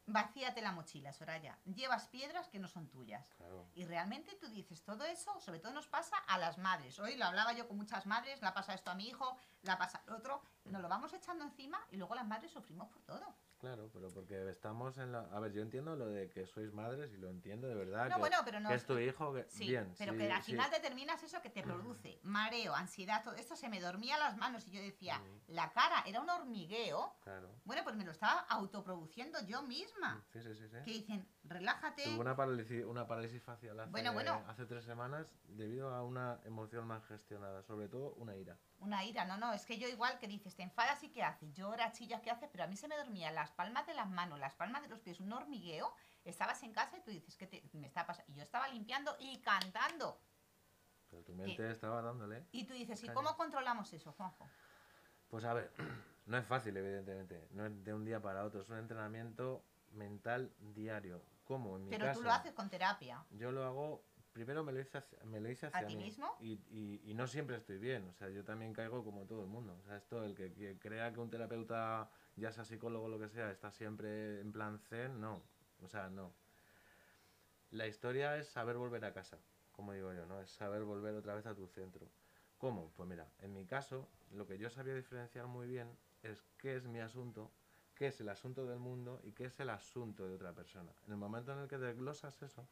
vacíate 0.07 0.61
la 0.61 0.71
mochila, 0.71 1.13
Soraya. 1.13 1.57
Llevas 1.65 2.07
piedras 2.07 2.47
que 2.49 2.59
no 2.59 2.67
son 2.67 2.87
tuyas. 2.89 3.25
Claro. 3.37 3.65
Y 3.73 3.85
realmente 3.85 4.35
tú 4.35 4.47
dices, 4.47 4.83
todo 4.83 5.03
eso, 5.05 5.39
sobre 5.39 5.59
todo 5.59 5.73
nos 5.73 5.87
pasa 5.87 6.17
a 6.27 6.37
las 6.37 6.57
madres. 6.57 6.99
Hoy 6.99 7.15
lo 7.15 7.25
hablaba 7.25 7.53
yo 7.53 7.67
con 7.67 7.77
muchas 7.77 8.05
madres, 8.05 8.41
la 8.41 8.53
pasa 8.53 8.73
esto 8.73 8.91
a 8.91 8.95
mi 8.95 9.07
hijo, 9.07 9.37
la 9.63 9.77
pasa 9.77 10.01
al 10.05 10.13
otro. 10.13 10.41
Nos 10.65 10.81
lo 10.81 10.89
vamos 10.89 11.13
echando 11.13 11.43
encima 11.43 11.79
y 11.91 11.97
luego 11.97 12.15
las 12.15 12.27
madres 12.27 12.51
sufrimos 12.51 12.87
por 12.89 13.01
todo. 13.03 13.35
Claro, 13.59 13.89
pero 13.93 14.09
porque 14.13 14.49
estamos 14.49 14.97
en 14.97 15.11
la... 15.11 15.21
A 15.31 15.39
ver, 15.39 15.51
yo 15.53 15.61
entiendo 15.61 15.95
lo 15.95 16.07
de 16.07 16.29
que 16.29 16.45
sois 16.45 16.71
madres 16.73 17.11
y 17.13 17.17
lo 17.17 17.29
entiendo 17.29 17.67
de 17.67 17.75
verdad. 17.75 18.09
No, 18.09 18.15
que, 18.15 18.19
bueno, 18.19 18.37
pero 18.45 18.59
no. 18.59 18.69
que 18.69 18.75
es 18.75 18.85
tu 18.85 18.97
hijo, 18.99 19.33
que... 19.33 19.45
Sí, 19.49 19.67
bien. 19.67 19.93
pero 19.97 20.11
sí, 20.13 20.17
que 20.19 20.31
al 20.31 20.43
sí. 20.43 20.51
final 20.51 20.69
determinas 20.71 21.23
eso 21.23 21.41
que 21.41 21.49
te 21.49 21.63
produce 21.63 22.19
mareo, 22.23 22.75
ansiedad, 22.75 23.23
todo 23.23 23.35
esto 23.35 23.55
se 23.55 23.69
me 23.69 23.79
dormía 23.79 24.17
las 24.17 24.37
manos 24.37 24.67
y 24.67 24.71
yo 24.71 24.81
decía, 24.81 25.19
Mm. 25.19 25.53
la 25.53 25.71
cara 25.71 26.03
era 26.05 26.21
un 26.21 26.29
hormigueo. 26.29 27.15
Claro. 27.23 27.49
Bueno, 27.63 27.83
pues 27.83 27.95
me 27.95 28.03
lo 28.03 28.11
estaba 28.11 28.41
autoproduciendo 28.41 29.39
yo 29.45 29.61
misma. 29.63 30.23
Sí, 30.31 30.41
sí, 30.41 30.53
sí. 30.55 30.67
sí. 30.67 30.77
Que 30.83 30.91
dicen, 30.91 31.27
relájate. 31.43 32.03
Tuve 32.03 32.19
una 32.19 32.35
parálisis, 32.35 32.83
una 32.85 33.07
parálisis 33.07 33.41
facial 33.41 33.79
hace, 33.79 33.91
Bueno, 33.91 34.13
bueno. 34.13 34.43
hace 34.47 34.65
tres 34.65 34.83
semanas 34.83 35.27
debido 35.47 35.93
a 35.93 36.03
una 36.03 36.39
emoción 36.43 36.85
mal 36.87 37.01
gestionada, 37.03 37.63
sobre 37.63 37.87
todo 37.87 38.13
una 38.15 38.35
ira. 38.35 38.57
Una 38.79 39.03
ira, 39.05 39.25
no, 39.25 39.37
no, 39.37 39.53
es 39.53 39.65
que 39.65 39.77
yo 39.79 39.87
igual 39.87 40.19
que 40.19 40.27
dices, 40.27 40.55
te 40.55 40.63
enfadas 40.63 41.01
y 41.03 41.09
qué 41.09 41.23
haces, 41.23 41.53
lloras, 41.53 41.97
chillas, 41.97 42.21
¿qué 42.21 42.29
haces? 42.29 42.49
Pero 42.51 42.65
a 42.65 42.67
mí 42.67 42.75
se 42.75 42.87
me 42.87 42.97
dormían 42.97 43.33
las 43.45 43.51
palmas 43.51 43.85
de 43.85 43.93
las 43.93 44.09
manos, 44.09 44.39
las 44.39 44.55
palmas 44.55 44.81
de 44.81 44.87
los 44.87 44.99
pies, 45.01 45.19
un 45.19 45.31
hormigueo. 45.31 45.93
Estabas 46.23 46.63
en 46.63 46.73
casa 46.73 46.97
y 46.97 47.01
tú 47.01 47.11
dices, 47.11 47.35
¿qué 47.37 47.45
te, 47.45 47.63
me 47.73 47.85
está 47.85 48.03
pasando? 48.07 48.31
Y 48.31 48.35
yo 48.35 48.41
estaba 48.41 48.67
limpiando 48.69 49.15
y 49.19 49.39
cantando. 49.41 50.19
Pero 51.11 51.21
tu 51.23 51.35
mente 51.35 51.69
estaba 51.69 52.01
dándole. 52.01 52.43
Y 52.51 52.63
tú 52.65 52.73
dices, 52.73 53.03
¿y 53.03 53.09
cómo 53.09 53.37
controlamos 53.37 53.93
eso, 53.93 54.11
Juanjo? 54.13 54.47
Pues 55.27 55.43
a 55.45 55.53
ver, 55.53 55.71
no 56.25 56.37
es 56.39 56.45
fácil, 56.47 56.75
evidentemente. 56.75 57.47
No 57.51 57.67
es 57.67 57.83
de 57.83 57.93
un 57.93 58.03
día 58.03 58.19
para 58.19 58.43
otro. 58.43 58.61
Es 58.61 58.69
un 58.69 58.79
entrenamiento 58.79 59.63
mental 59.91 60.51
diario. 60.59 61.21
¿Cómo? 61.43 61.77
En 61.77 61.83
mi 61.85 61.91
Pero 61.91 62.05
caso, 62.07 62.19
tú 62.21 62.25
lo 62.25 62.31
haces 62.31 62.53
con 62.53 62.67
terapia. 62.71 63.23
Yo 63.29 63.51
lo 63.51 63.63
hago. 63.63 64.03
Primero 64.33 64.63
me 64.63 64.71
lo 64.73 64.79
hice 64.81 64.97
hacia, 64.97 65.19
me 65.25 65.39
lo 65.39 65.49
hice 65.49 65.67
hacia 65.67 65.85
ti 65.85 65.95
mí. 65.95 66.05
mismo? 66.05 66.35
Y, 66.39 66.53
y- 66.71 67.01
y 67.05 67.13
no 67.13 67.27
siempre 67.27 67.55
estoy 67.57 67.77
bien. 67.77 68.09
O 68.09 68.13
sea, 68.15 68.29
yo 68.29 68.43
también 68.43 68.73
caigo 68.73 69.03
como 69.03 69.25
todo 69.27 69.41
el 69.41 69.47
mundo. 69.47 69.77
O 69.79 69.83
sea, 69.83 69.97
esto, 69.97 70.23
el 70.23 70.33
que, 70.35 70.51
que 70.51 70.79
crea 70.79 71.13
que 71.13 71.19
un 71.19 71.29
terapeuta 71.29 72.09
ya 72.35 72.51
sea 72.51 72.65
psicólogo 72.65 73.05
o 73.05 73.09
lo 73.09 73.19
que 73.19 73.29
sea, 73.29 73.51
está 73.51 73.71
siempre 73.71 74.39
en 74.41 74.51
plan 74.51 74.79
zen, 74.79 75.19
no. 75.19 75.41
O 75.81 75.87
sea, 75.87 76.09
no. 76.09 76.33
La 77.71 77.87
historia 77.87 78.37
es 78.37 78.47
saber 78.47 78.77
volver 78.77 79.03
a 79.05 79.13
casa, 79.13 79.37
como 79.71 79.93
digo 79.93 80.13
yo, 80.13 80.25
¿no? 80.25 80.39
Es 80.41 80.49
saber 80.49 80.83
volver 80.83 81.15
otra 81.15 81.35
vez 81.35 81.45
a 81.45 81.55
tu 81.55 81.67
centro. 81.67 82.07
¿Cómo? 82.57 82.91
Pues 82.95 83.07
mira, 83.07 83.27
en 83.39 83.53
mi 83.53 83.65
caso, 83.65 84.07
lo 84.31 84.47
que 84.47 84.57
yo 84.57 84.69
sabía 84.69 84.95
diferenciar 84.95 85.47
muy 85.47 85.67
bien 85.67 85.89
es 86.23 86.41
qué 86.57 86.75
es 86.75 86.85
mi 86.87 86.99
asunto, 86.99 87.51
qué 87.95 88.07
es 88.07 88.19
el 88.21 88.29
asunto 88.29 88.65
del 88.65 88.79
mundo 88.79 89.19
y 89.23 89.31
qué 89.31 89.45
es 89.45 89.59
el 89.59 89.69
asunto 89.69 90.25
de 90.27 90.35
otra 90.35 90.53
persona. 90.53 90.91
En 91.05 91.11
el 91.11 91.17
momento 91.17 91.53
en 91.53 91.59
el 91.59 91.67
que 91.67 91.77
desglosas 91.77 92.41
eso, 92.41 92.67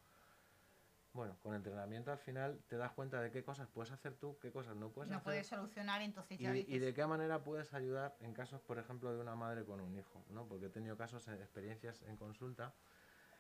bueno, 1.14 1.38
con 1.42 1.54
entrenamiento 1.54 2.12
al 2.12 2.18
final 2.18 2.60
te 2.68 2.76
das 2.76 2.92
cuenta 2.92 3.22
de 3.22 3.30
qué 3.32 3.44
cosas 3.44 3.68
puedes 3.68 3.92
hacer 3.92 4.16
tú, 4.16 4.38
qué 4.40 4.52
cosas 4.52 4.76
no 4.76 4.90
puedes 4.90 5.10
no 5.12 5.18
hacer. 5.18 5.26
puedes 5.26 5.48
solucionar, 5.48 6.02
entonces 6.02 6.40
Y, 6.40 6.44
ya 6.44 6.52
dices, 6.52 6.74
y 6.74 6.80
de 6.80 6.94
qué 6.94 7.06
manera 7.06 7.44
puedes 7.44 7.74
ayudar 7.74 8.16
en 8.20 8.34
casos, 8.34 8.62
por 8.62 8.80
ejemplo, 8.80 9.14
de 9.14 9.22
una 9.22 9.36
madre 9.36 9.64
con 9.64 9.80
un 9.80 9.96
hijo, 9.96 10.24
¿no? 10.30 10.48
Porque 10.48 10.66
he 10.66 10.70
tenido 10.70 10.98
casos, 10.98 11.28
eh, 11.28 11.36
experiencias 11.36 12.02
en 12.04 12.18
consulta 12.18 12.74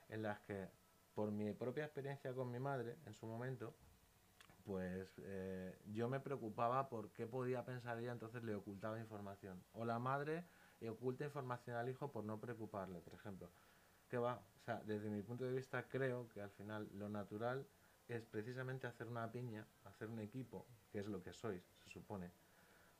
en 0.09 0.21
las 0.21 0.39
que, 0.41 0.69
por 1.15 1.31
mi 1.31 1.51
propia 1.53 1.85
experiencia 1.85 2.33
con 2.33 2.51
mi 2.51 2.59
madre 2.59 2.95
en 3.05 3.13
su 3.13 3.25
momento, 3.25 3.73
pues 4.65 5.09
eh, 5.23 5.77
yo 5.87 6.07
me 6.07 6.19
preocupaba 6.19 6.89
por 6.89 7.11
qué 7.11 7.25
podía 7.27 7.65
pensar 7.65 7.97
ella, 7.97 8.11
entonces 8.11 8.43
le 8.43 8.55
ocultaba 8.55 8.99
información. 8.99 9.61
O 9.73 9.83
la 9.83 9.99
madre 9.99 10.45
oculta 10.89 11.23
información 11.23 11.77
al 11.77 11.89
hijo 11.89 12.11
por 12.11 12.23
no 12.23 12.39
preocuparle, 12.39 12.99
por 12.99 13.13
ejemplo. 13.13 13.49
¿Qué 14.13 14.19
va? 14.19 14.35
O 14.35 14.61
sea, 14.63 14.79
desde 14.85 15.09
mi 15.09 15.23
punto 15.23 15.43
de 15.43 15.51
vista 15.51 15.89
creo 15.89 16.29
que 16.29 16.39
al 16.39 16.51
final 16.51 16.87
lo 16.93 17.09
natural 17.09 17.65
es 18.07 18.23
precisamente 18.27 18.85
hacer 18.85 19.07
una 19.07 19.31
piña, 19.31 19.65
hacer 19.85 20.07
un 20.07 20.19
equipo, 20.19 20.67
que 20.91 20.99
es 20.99 21.07
lo 21.07 21.23
que 21.23 21.33
sois, 21.33 21.63
se 21.83 21.89
supone, 21.89 22.29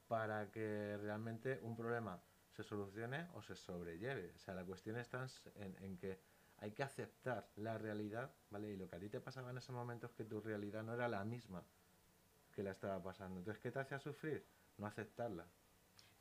para 0.08 0.50
que 0.50 0.98
realmente 1.00 1.60
un 1.62 1.76
problema 1.76 2.20
se 2.50 2.64
solucione 2.64 3.28
o 3.36 3.44
se 3.44 3.56
sobrelleve. 3.56 4.34
O 4.36 4.40
sea, 4.40 4.56
la 4.56 4.66
cuestión 4.66 4.98
está 4.98 5.28
en, 5.54 6.00
que 6.00 6.20
hay 6.58 6.72
que 6.72 6.82
aceptar 6.82 7.48
la 7.58 7.78
realidad, 7.78 8.34
¿vale? 8.50 8.72
Y 8.72 8.76
lo 8.76 8.90
que 8.90 8.96
a 8.96 9.00
ti 9.00 9.08
te 9.08 9.22
pasaba 9.22 9.52
en 9.52 9.60
ese 9.60 9.72
momento 9.72 10.08
es 10.08 10.14
que 10.14 10.26
tu 10.26 10.42
realidad 10.42 10.82
no 10.82 10.96
era 10.96 11.08
la 11.08 11.24
misma 11.24 11.64
que 12.52 12.64
la 12.64 12.72
estaba 12.72 13.04
pasando. 13.04 13.38
Entonces, 13.38 13.62
¿qué 13.62 13.70
te 13.70 13.78
hacía 13.78 14.00
sufrir? 14.00 14.44
No 14.80 14.88
aceptarla. 14.88 15.46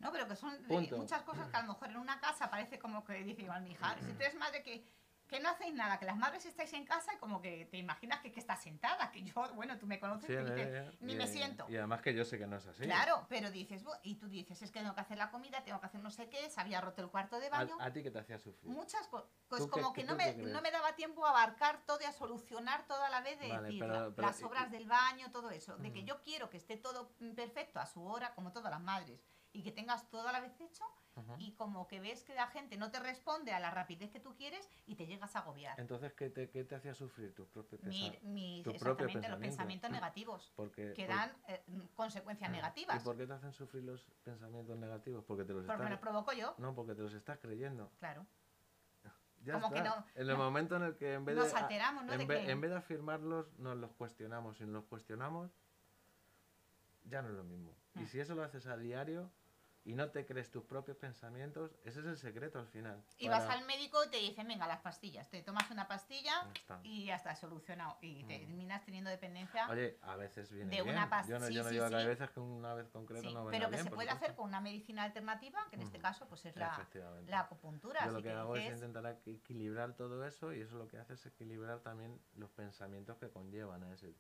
No, 0.03 0.11
pero 0.11 0.27
que 0.27 0.35
son 0.37 0.53
Punto. 0.65 0.97
muchas 0.99 1.23
cosas 1.23 1.49
que 1.49 1.57
a 1.57 1.63
lo 1.63 1.69
mejor 1.69 1.89
en 1.91 1.97
una 1.97 2.21
casa 2.21 2.51
parece 2.51 2.79
como 2.79 3.05
que 3.05 3.15
dice 3.23 3.43
igual 3.43 3.63
mi 3.63 3.71
hija, 3.71 3.95
si 4.01 4.13
tú 4.13 4.21
eres 4.21 4.35
madre 4.35 4.63
que, 4.65 4.85
que 5.29 5.39
no 5.41 5.49
hacéis 5.49 5.73
nada, 5.75 5.99
que 5.99 6.05
las 6.05 6.17
madres 6.17 6.45
estáis 6.45 6.73
en 6.75 6.85
casa 6.85 7.15
y 7.15 7.19
como 7.19 7.41
que 7.41 7.65
te 7.67 7.79
imaginas 7.79 8.21
que, 8.21 8.33
que 8.33 8.41
estás 8.41 8.61
sentada, 8.61 9.11
que 9.13 9.23
yo, 9.23 9.33
bueno, 9.55 9.79
tú 9.79 9.87
me 9.87 9.99
conoces 10.01 10.27
Sí, 10.27 10.33
y 10.33 10.37
dices, 10.45 11.01
ni 11.01 11.13
y- 11.13 11.17
me 11.17 11.27
siento. 11.29 11.65
Y 11.71 11.77
además 11.77 12.03
que 12.03 12.13
yo 12.15 12.25
sé 12.25 12.37
que 12.37 12.47
no 12.49 12.57
es 12.57 12.67
así. 12.67 12.83
Claro, 12.83 13.25
pero 13.31 13.51
dices, 13.53 13.83
y 14.03 14.17
tú 14.17 14.29
dices, 14.29 14.61
es 14.61 14.71
que 14.73 14.81
tengo 14.81 14.95
que 14.95 15.01
hacer 15.01 15.17
la 15.17 15.31
comida, 15.31 15.63
tengo 15.65 15.79
que 15.81 15.87
hacer 15.87 16.01
no 16.03 16.11
sé 16.11 16.29
qué, 16.29 16.51
se 16.51 16.61
había 16.61 16.81
roto 16.81 17.01
el 17.01 17.09
cuarto 17.09 17.39
de 17.39 17.47
¿A, 17.47 17.51
baño. 17.51 17.77
a 17.81 17.91
ti 17.93 18.03
qué 18.03 18.11
te 18.11 18.19
hacía 18.19 18.39
sufrir? 18.39 18.71
Muchas 18.73 19.07
cosas. 19.07 19.31
Pues 19.49 19.63
¿Tú 19.63 19.67
qué- 19.71 19.81
como 19.81 19.93
que 19.95 20.03
no 20.05 20.17
me, 20.17 20.35
no 20.35 20.61
me 20.61 20.71
daba 20.73 20.97
tiempo 20.97 21.25
a 21.25 21.31
abarcar 21.31 21.81
todo 21.87 22.01
y 22.03 22.05
a 22.05 22.13
solucionar 22.13 22.87
toda 22.89 23.09
la 23.09 23.21
vez 23.23 23.39
de 23.39 23.49
Vale, 23.49 23.63
decir 23.69 23.81
pero- 23.81 24.13
pero- 24.15 24.27
las 24.29 24.43
obras 24.43 24.67
y- 24.69 24.73
del 24.73 24.87
baño, 24.89 25.31
todo 25.31 25.51
eso. 25.51 25.77
De 25.79 25.93
que 25.93 26.03
yo 26.05 26.21
quiero 26.23 26.51
que 26.51 26.57
esté 26.59 26.77
todo 26.77 27.13
perfecto 27.37 27.79
a 27.79 27.87
su 27.87 28.05
hora, 28.05 28.35
como 28.35 28.53
todas 28.53 28.71
las 28.73 28.81
madres, 28.83 29.23
y 29.53 29.63
que 29.63 29.73
tengas 29.73 30.09
todo 30.11 30.29
a 30.29 30.33
la 30.33 30.41
vez 30.41 30.59
hecho, 30.61 30.85
y 31.39 31.53
como 31.53 31.87
que 31.89 32.01
ves 32.01 32.25
que 32.25 32.35
la 32.35 32.47
gente 32.47 32.79
no 32.79 32.91
te 32.91 32.99
responde 32.99 33.53
a 33.53 33.61
la 33.61 33.71
rapidez 33.71 34.11
que 34.11 34.19
tú 34.19 34.35
quieres 34.35 34.67
y 34.87 34.95
te 34.97 35.07
llegas 35.07 35.37
a 35.37 35.41
agobiar. 35.41 35.79
Entonces, 35.79 36.15
¿qué 36.15 36.31
te, 36.31 36.49
qué 36.49 36.65
te 36.65 36.75
hacía 36.75 36.95
sufrir 36.95 37.35
tus 37.35 37.47
propios 37.49 37.83
Mi, 37.83 37.91
pensamientos? 38.11 38.23
mi- 38.31 38.63
tus 38.63 38.73
propios 38.79 39.09
exactamente, 39.09 39.29
los 39.29 39.39
pensamientos. 39.39 39.91
negativos 39.91 40.53
Porque, 40.57 40.95
que 40.95 41.05
por- 41.05 41.15
dan 41.15 41.33
eh, 41.49 41.63
consecuencias 41.95 42.49
¿Y 42.49 42.53
negativas. 42.53 43.03
por 43.03 43.17
qué 43.19 43.27
te 43.27 43.35
hacen 43.35 43.53
sufrir 43.53 43.85
los 43.85 44.03
pensamientos 44.25 44.79
negativos? 44.79 45.23
Porque 45.27 45.45
te 45.45 45.53
los 45.53 45.67
Porque 45.67 45.83
me 45.83 45.91
los 45.91 45.99
estás... 45.99 46.01
provoco 46.11 46.33
yo, 46.33 46.55
No, 46.57 46.75
porque 46.75 46.95
te 46.95 47.03
los 47.03 47.13
estás 47.13 47.39
creyendo. 47.39 47.91
claro. 47.99 48.27
Ya 49.45 49.55
Como 49.55 49.71
que 49.73 49.83
no- 49.83 49.97
en 50.15 50.23
el 50.23 50.29
no- 50.29 50.37
momento 50.37 50.77
en 50.77 50.83
el 50.83 50.97
que 50.97 51.15
en 51.15 51.25
vez 51.25 51.35
Nos 51.37 51.53
de... 51.53 51.59
a- 51.59 51.63
alteramos, 51.63 52.05
¿no? 52.05 52.13
en, 52.13 52.19
De 52.21 52.27
vez, 52.27 52.45
que- 52.47 52.51
en 52.53 52.61
vez 52.61 52.71
de 52.71 52.77
afirmarlos, 52.77 53.53
nos 53.59 53.77
los 53.77 53.93
cuestionamos. 53.93 54.57
Si 54.57 54.65
nos 54.65 54.73
los 54.73 54.85
cuestionamos, 54.85 55.51
ya 57.05 57.21
no 57.23 57.29
es 57.29 57.35
lo 57.35 57.43
mismo. 57.45 57.75
Y 57.97 58.01
Mm. 58.01 58.07
si 58.07 58.21
eso 58.21 58.35
lo 58.37 58.45
haces 58.45 58.67
a 58.67 58.77
diario 58.77 59.31
y 59.85 59.95
no 59.95 60.11
te 60.11 60.25
crees 60.25 60.51
tus 60.51 60.63
propios 60.65 60.97
pensamientos, 60.97 61.73
ese 61.85 62.01
es 62.01 62.07
el 62.07 62.17
secreto 62.17 62.59
al 62.59 62.69
final. 62.69 63.03
Y 63.19 63.27
para- 63.27 63.41
vas 63.41 63.51
al 63.57 63.65
médico 63.67 64.05
y 64.05 64.11
te 64.11 64.19
dicen, 64.19 64.47
venga, 64.47 64.67
las 64.69 64.81
pastillas. 64.81 65.29
Te 65.29 65.43
tomas 65.43 65.69
una 65.73 65.89
pastilla 65.89 66.33
Ya 66.69 66.81
y 66.85 67.07
ya 67.07 67.17
está 67.17 67.35
solucionado. 67.35 67.99
Y 68.01 68.23
Mm. 68.23 68.29
terminas 68.29 68.85
teniendo 68.85 69.11
dependencia. 69.11 69.69
Oye, 69.69 69.99
a 70.03 70.15
veces 70.17 70.53
viene 70.53 70.77
de 70.77 70.83
bien. 70.83 70.95
una 70.95 71.11
pas- 71.11 71.27
Yo 71.27 71.39
no, 71.39 71.47
sí, 71.49 71.55
yo 71.55 71.63
no 71.65 71.69
sí, 71.69 71.75
digo 71.75 71.89
que 71.89 71.97
hay 71.97 72.03
sí. 72.03 72.09
veces 72.09 72.31
que 72.31 72.41
una 72.41 72.75
vez 72.75 72.89
concreta 72.91 73.29
Sí, 73.29 73.35
no 73.35 73.47
pero 73.51 73.67
que 73.67 73.73
bien, 73.77 73.85
se 73.85 73.91
puede 73.91 74.09
supuesto. 74.09 74.25
hacer 74.25 74.37
con 74.37 74.49
una 74.49 74.61
medicina 74.61 75.03
alternativa, 75.03 75.59
que 75.69 75.77
en 75.77 75.83
este 75.83 75.99
caso 75.99 76.29
pues 76.29 76.45
es 76.47 76.55
la, 76.57 76.89
la 77.27 77.41
acupuntura. 77.41 78.05
Yo 78.07 78.13
lo 78.13 78.19
que 78.19 78.25
que 78.25 78.31
hago 78.33 78.55
es 78.57 78.73
intentar 78.73 79.05
equi- 79.05 79.37
equilibrar 79.39 79.95
todo 79.97 80.25
eso 80.25 80.53
y 80.53 80.61
eso 80.61 80.77
lo 80.79 80.87
que 80.87 80.99
hace 80.99 81.15
es 81.15 81.27
equilibrar 81.27 81.81
también 81.81 82.21
los 82.35 82.51
pensamientos 82.51 83.17
que 83.19 83.31
conllevan 83.31 83.83
a 83.83 83.93
ese. 83.93 84.15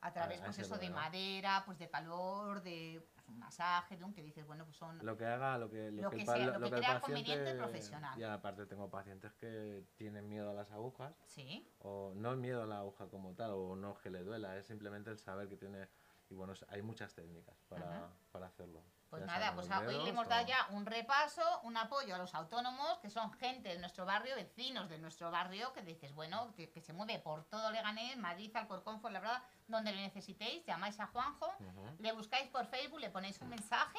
A 0.00 0.12
través 0.12 0.40
a 0.40 0.44
pues 0.46 0.58
eso 0.60 0.78
de 0.78 0.90
madera, 0.90 1.62
pues 1.66 1.78
de 1.78 1.88
calor, 1.88 2.62
de 2.62 3.04
pues, 3.14 3.28
un 3.28 3.38
masaje, 3.38 3.96
de 3.96 4.04
un 4.04 4.12
que 4.14 4.22
dices, 4.22 4.46
bueno, 4.46 4.64
pues 4.64 4.76
son... 4.76 5.04
Lo 5.04 5.16
que 5.16 5.26
haga, 5.26 5.58
lo 5.58 5.70
que, 5.70 5.90
lo 5.90 6.02
Lo 6.02 6.10
que, 6.10 6.16
que 6.16 6.22
el 6.22 6.28
sea, 6.28 6.36
lo- 6.46 6.58
lo 6.58 6.70
que 6.70 6.76
el 6.76 6.82
crea 6.82 7.00
paciente... 7.00 7.00
conveniente 7.24 7.54
profesional. 7.54 8.18
Y 8.18 8.22
aparte 8.22 8.66
tengo 8.66 8.88
pacientes 8.90 9.32
que 9.34 9.84
tienen 9.96 10.28
miedo 10.28 10.50
a 10.50 10.54
las 10.54 10.70
agujas 10.70 11.14
Sí, 11.26 11.68
o 11.80 12.12
no 12.14 12.30
el 12.32 12.38
miedo 12.38 12.62
a 12.62 12.66
la 12.66 12.78
aguja 12.78 13.08
como 13.08 13.34
tal 13.34 13.50
o 13.52 13.74
no 13.76 13.96
que 13.98 14.10
le 14.10 14.22
duela, 14.22 14.56
es 14.56 14.66
simplemente 14.66 15.10
el 15.10 15.18
saber 15.18 15.48
que 15.48 15.56
tiene... 15.56 15.88
Y 16.30 16.34
bueno, 16.34 16.52
hay 16.68 16.82
muchas 16.82 17.14
técnicas 17.14 17.56
para, 17.68 18.08
para 18.30 18.46
hacerlo. 18.46 18.82
Pues 19.08 19.22
Ya 19.22 19.26
nada, 19.26 19.54
pues 19.54 19.70
hoy 19.70 20.04
le 20.04 20.10
hemos 20.10 20.28
dado 20.28 20.46
ya 20.46 20.66
un 20.70 20.84
repaso, 20.84 21.42
un 21.62 21.76
apoyo 21.76 22.14
a 22.14 22.18
los 22.18 22.34
autónomos, 22.34 22.98
que 22.98 23.08
son 23.08 23.32
gente 23.32 23.70
de 23.70 23.78
nuestro 23.78 24.04
barrio, 24.04 24.34
vecinos 24.36 24.88
de 24.88 24.98
nuestro 24.98 25.30
barrio, 25.30 25.72
que 25.72 25.82
dices, 25.82 26.14
bueno, 26.14 26.52
que, 26.54 26.70
que 26.70 26.80
se 26.80 26.92
mueve 26.92 27.18
por 27.18 27.44
todo 27.44 27.70
Leganés, 27.70 28.16
Madrid, 28.16 28.54
Alcorcón, 28.54 29.00
Fuenlabrada, 29.00 29.42
donde 29.66 29.92
le 29.92 30.02
necesitéis, 30.02 30.64
llamáis 30.66 31.00
a 31.00 31.06
Juanjo, 31.06 31.52
le 31.98 32.12
buscáis 32.12 32.48
por 32.48 32.66
Facebook, 32.66 33.00
le 33.00 33.10
ponéis 33.10 33.40
un 33.40 33.48
mensaje, 33.48 33.98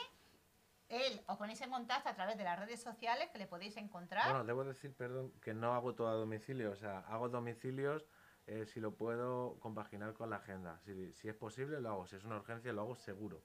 él 0.89 1.21
os 1.27 1.37
ponéis 1.37 1.61
en 1.61 1.69
contacto 1.69 2.09
a 2.09 2.13
través 2.15 2.37
de 2.37 2.43
las 2.43 2.59
redes 2.59 2.81
sociales 2.81 3.29
que 3.31 3.37
le 3.37 3.45
podéis 3.45 3.77
encontrar. 3.77 4.25
Bueno, 4.27 4.43
debo 4.43 4.63
decir, 4.63 4.95
perdón, 4.95 5.31
que 5.39 5.53
no 5.53 5.73
hago 5.73 5.93
todo 5.93 6.07
a 6.09 6.13
domicilio. 6.13 6.71
O 6.71 6.75
sea, 6.75 6.99
hago 7.01 7.29
domicilios 7.29 8.05
eh, 8.47 8.65
si 8.65 8.79
lo 8.79 8.95
puedo 8.95 9.59
compaginar 9.59 10.13
con 10.13 10.31
la 10.31 10.37
agenda. 10.37 10.79
Si, 10.79 11.13
si 11.13 11.29
es 11.29 11.35
posible, 11.35 11.79
lo 11.79 11.89
hago. 11.89 12.07
Si 12.07 12.15
es 12.15 12.23
una 12.23 12.37
urgencia, 12.37 12.73
lo 12.73 12.81
hago 12.81 12.95
seguro. 12.95 13.43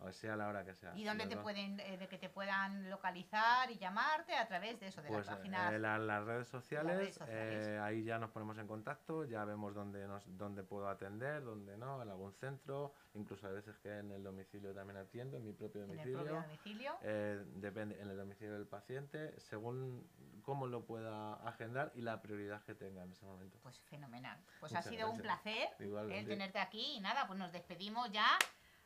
O 0.00 0.12
sea, 0.12 0.34
a 0.34 0.36
la 0.36 0.48
hora 0.48 0.64
que 0.64 0.74
sea. 0.74 0.92
¿Y 0.96 1.04
dónde 1.04 1.26
te 1.26 1.36
pueden, 1.36 1.78
eh, 1.80 1.96
de 1.96 2.08
que 2.08 2.18
te 2.18 2.28
puedan 2.28 2.90
localizar 2.90 3.70
y 3.70 3.78
llamarte 3.78 4.34
a 4.34 4.46
través 4.48 4.80
de 4.80 4.88
eso, 4.88 5.00
de 5.02 5.08
Pues 5.08 5.26
las 5.26 5.34
eh, 5.34 5.38
páginas? 5.38 5.72
la- 5.80 5.98
las 5.98 6.24
redes 6.24 6.48
sociales, 6.48 6.96
redes 6.96 7.14
sociales. 7.14 7.66
eh, 7.68 7.78
ahí 7.78 8.02
ya 8.04 8.18
nos 8.18 8.30
ponemos 8.30 8.58
en 8.58 8.66
contacto, 8.66 9.24
ya 9.24 9.44
vemos 9.44 9.74
dónde, 9.74 10.06
nos, 10.08 10.24
dónde 10.36 10.62
puedo 10.64 10.88
atender, 10.88 11.44
dónde 11.44 11.76
no, 11.76 12.02
en 12.02 12.08
algún 12.08 12.32
centro, 12.32 12.92
incluso 13.14 13.46
a 13.46 13.50
veces 13.50 13.78
que 13.78 13.98
en 13.98 14.10
el 14.10 14.22
domicilio 14.22 14.74
también 14.74 14.96
atiendo, 14.98 15.36
en 15.36 15.44
mi 15.44 15.52
propio 15.52 15.84
en 15.84 15.90
el 15.90 15.96
domicilio. 15.96 16.18
propio 16.18 16.42
domicilio. 16.42 16.96
Eh, 17.02 17.44
depende 17.56 18.00
en 18.00 18.08
el 18.10 18.16
domicilio 18.16 18.54
del 18.54 18.66
paciente, 18.66 19.38
según 19.40 20.08
cómo 20.42 20.66
lo 20.66 20.84
pueda 20.84 21.34
agendar 21.46 21.92
y 21.94 22.00
la 22.02 22.20
prioridad 22.20 22.62
que 22.64 22.74
tenga 22.74 23.02
en 23.04 23.12
ese 23.12 23.24
momento. 23.24 23.58
Pues 23.62 23.78
fenomenal. 23.82 24.38
Pues 24.60 24.74
ha 24.74 24.82
sido 24.82 25.10
un 25.10 25.20
placer 25.20 25.68
el 25.78 26.26
tenerte 26.26 26.58
aquí 26.58 26.94
y 26.96 27.00
nada, 27.00 27.26
pues 27.26 27.38
nos 27.38 27.52
despedimos 27.52 28.10
ya 28.10 28.26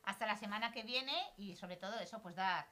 hasta 0.06 0.24
la 0.26 0.36
semana 0.36 0.72
que 0.72 0.82
viene 0.82 1.12
y 1.36 1.54
sobre 1.56 1.76
todo 1.76 1.98
eso, 2.00 2.22
pues 2.22 2.34
dar 2.34 2.66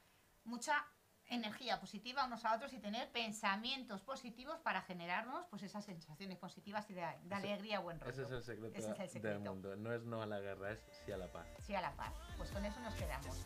mucha 0.45 0.87
energía 1.27 1.81
positiva 1.81 2.27
unos 2.27 2.45
a 2.45 2.55
otros 2.55 2.73
y 2.75 2.79
tener 2.79 3.11
pensamientos 3.11 4.03
positivos 4.03 4.59
para 4.61 4.83
generarnos 4.83 5.47
pues 5.47 5.63
esas 5.63 5.85
sensaciones 5.85 6.39
positivas 6.39 6.89
y 6.91 6.95
de, 6.95 7.07
de 7.23 7.35
alegría, 7.35 7.81
buen 7.81 7.99
rollo. 7.99 8.13
Ese 8.13 8.23
es 8.23 8.31
el 8.31 8.43
secreto, 8.43 8.79
Ese 8.79 8.91
es 8.91 8.93
el 8.93 8.99
del 8.99 9.09
secreto. 9.11 9.41
mundo. 9.41 9.75
No 9.77 9.93
es 9.93 10.03
no 10.05 10.23
a 10.23 10.27
la 10.27 10.39
guerra, 10.39 10.73
es 10.73 10.81
sí 11.05 11.13
a 11.13 11.17
la 11.17 11.33
paz. 11.33 11.47
Sí 11.61 11.75
a 11.75 11.81
la 11.81 11.93
paz. 11.93 12.13
Pues 12.37 12.51
con 12.51 12.65
eso 12.65 12.79
nos 12.81 12.95
quedamos. 12.95 13.43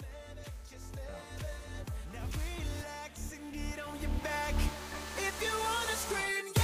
Chao. 6.54 6.57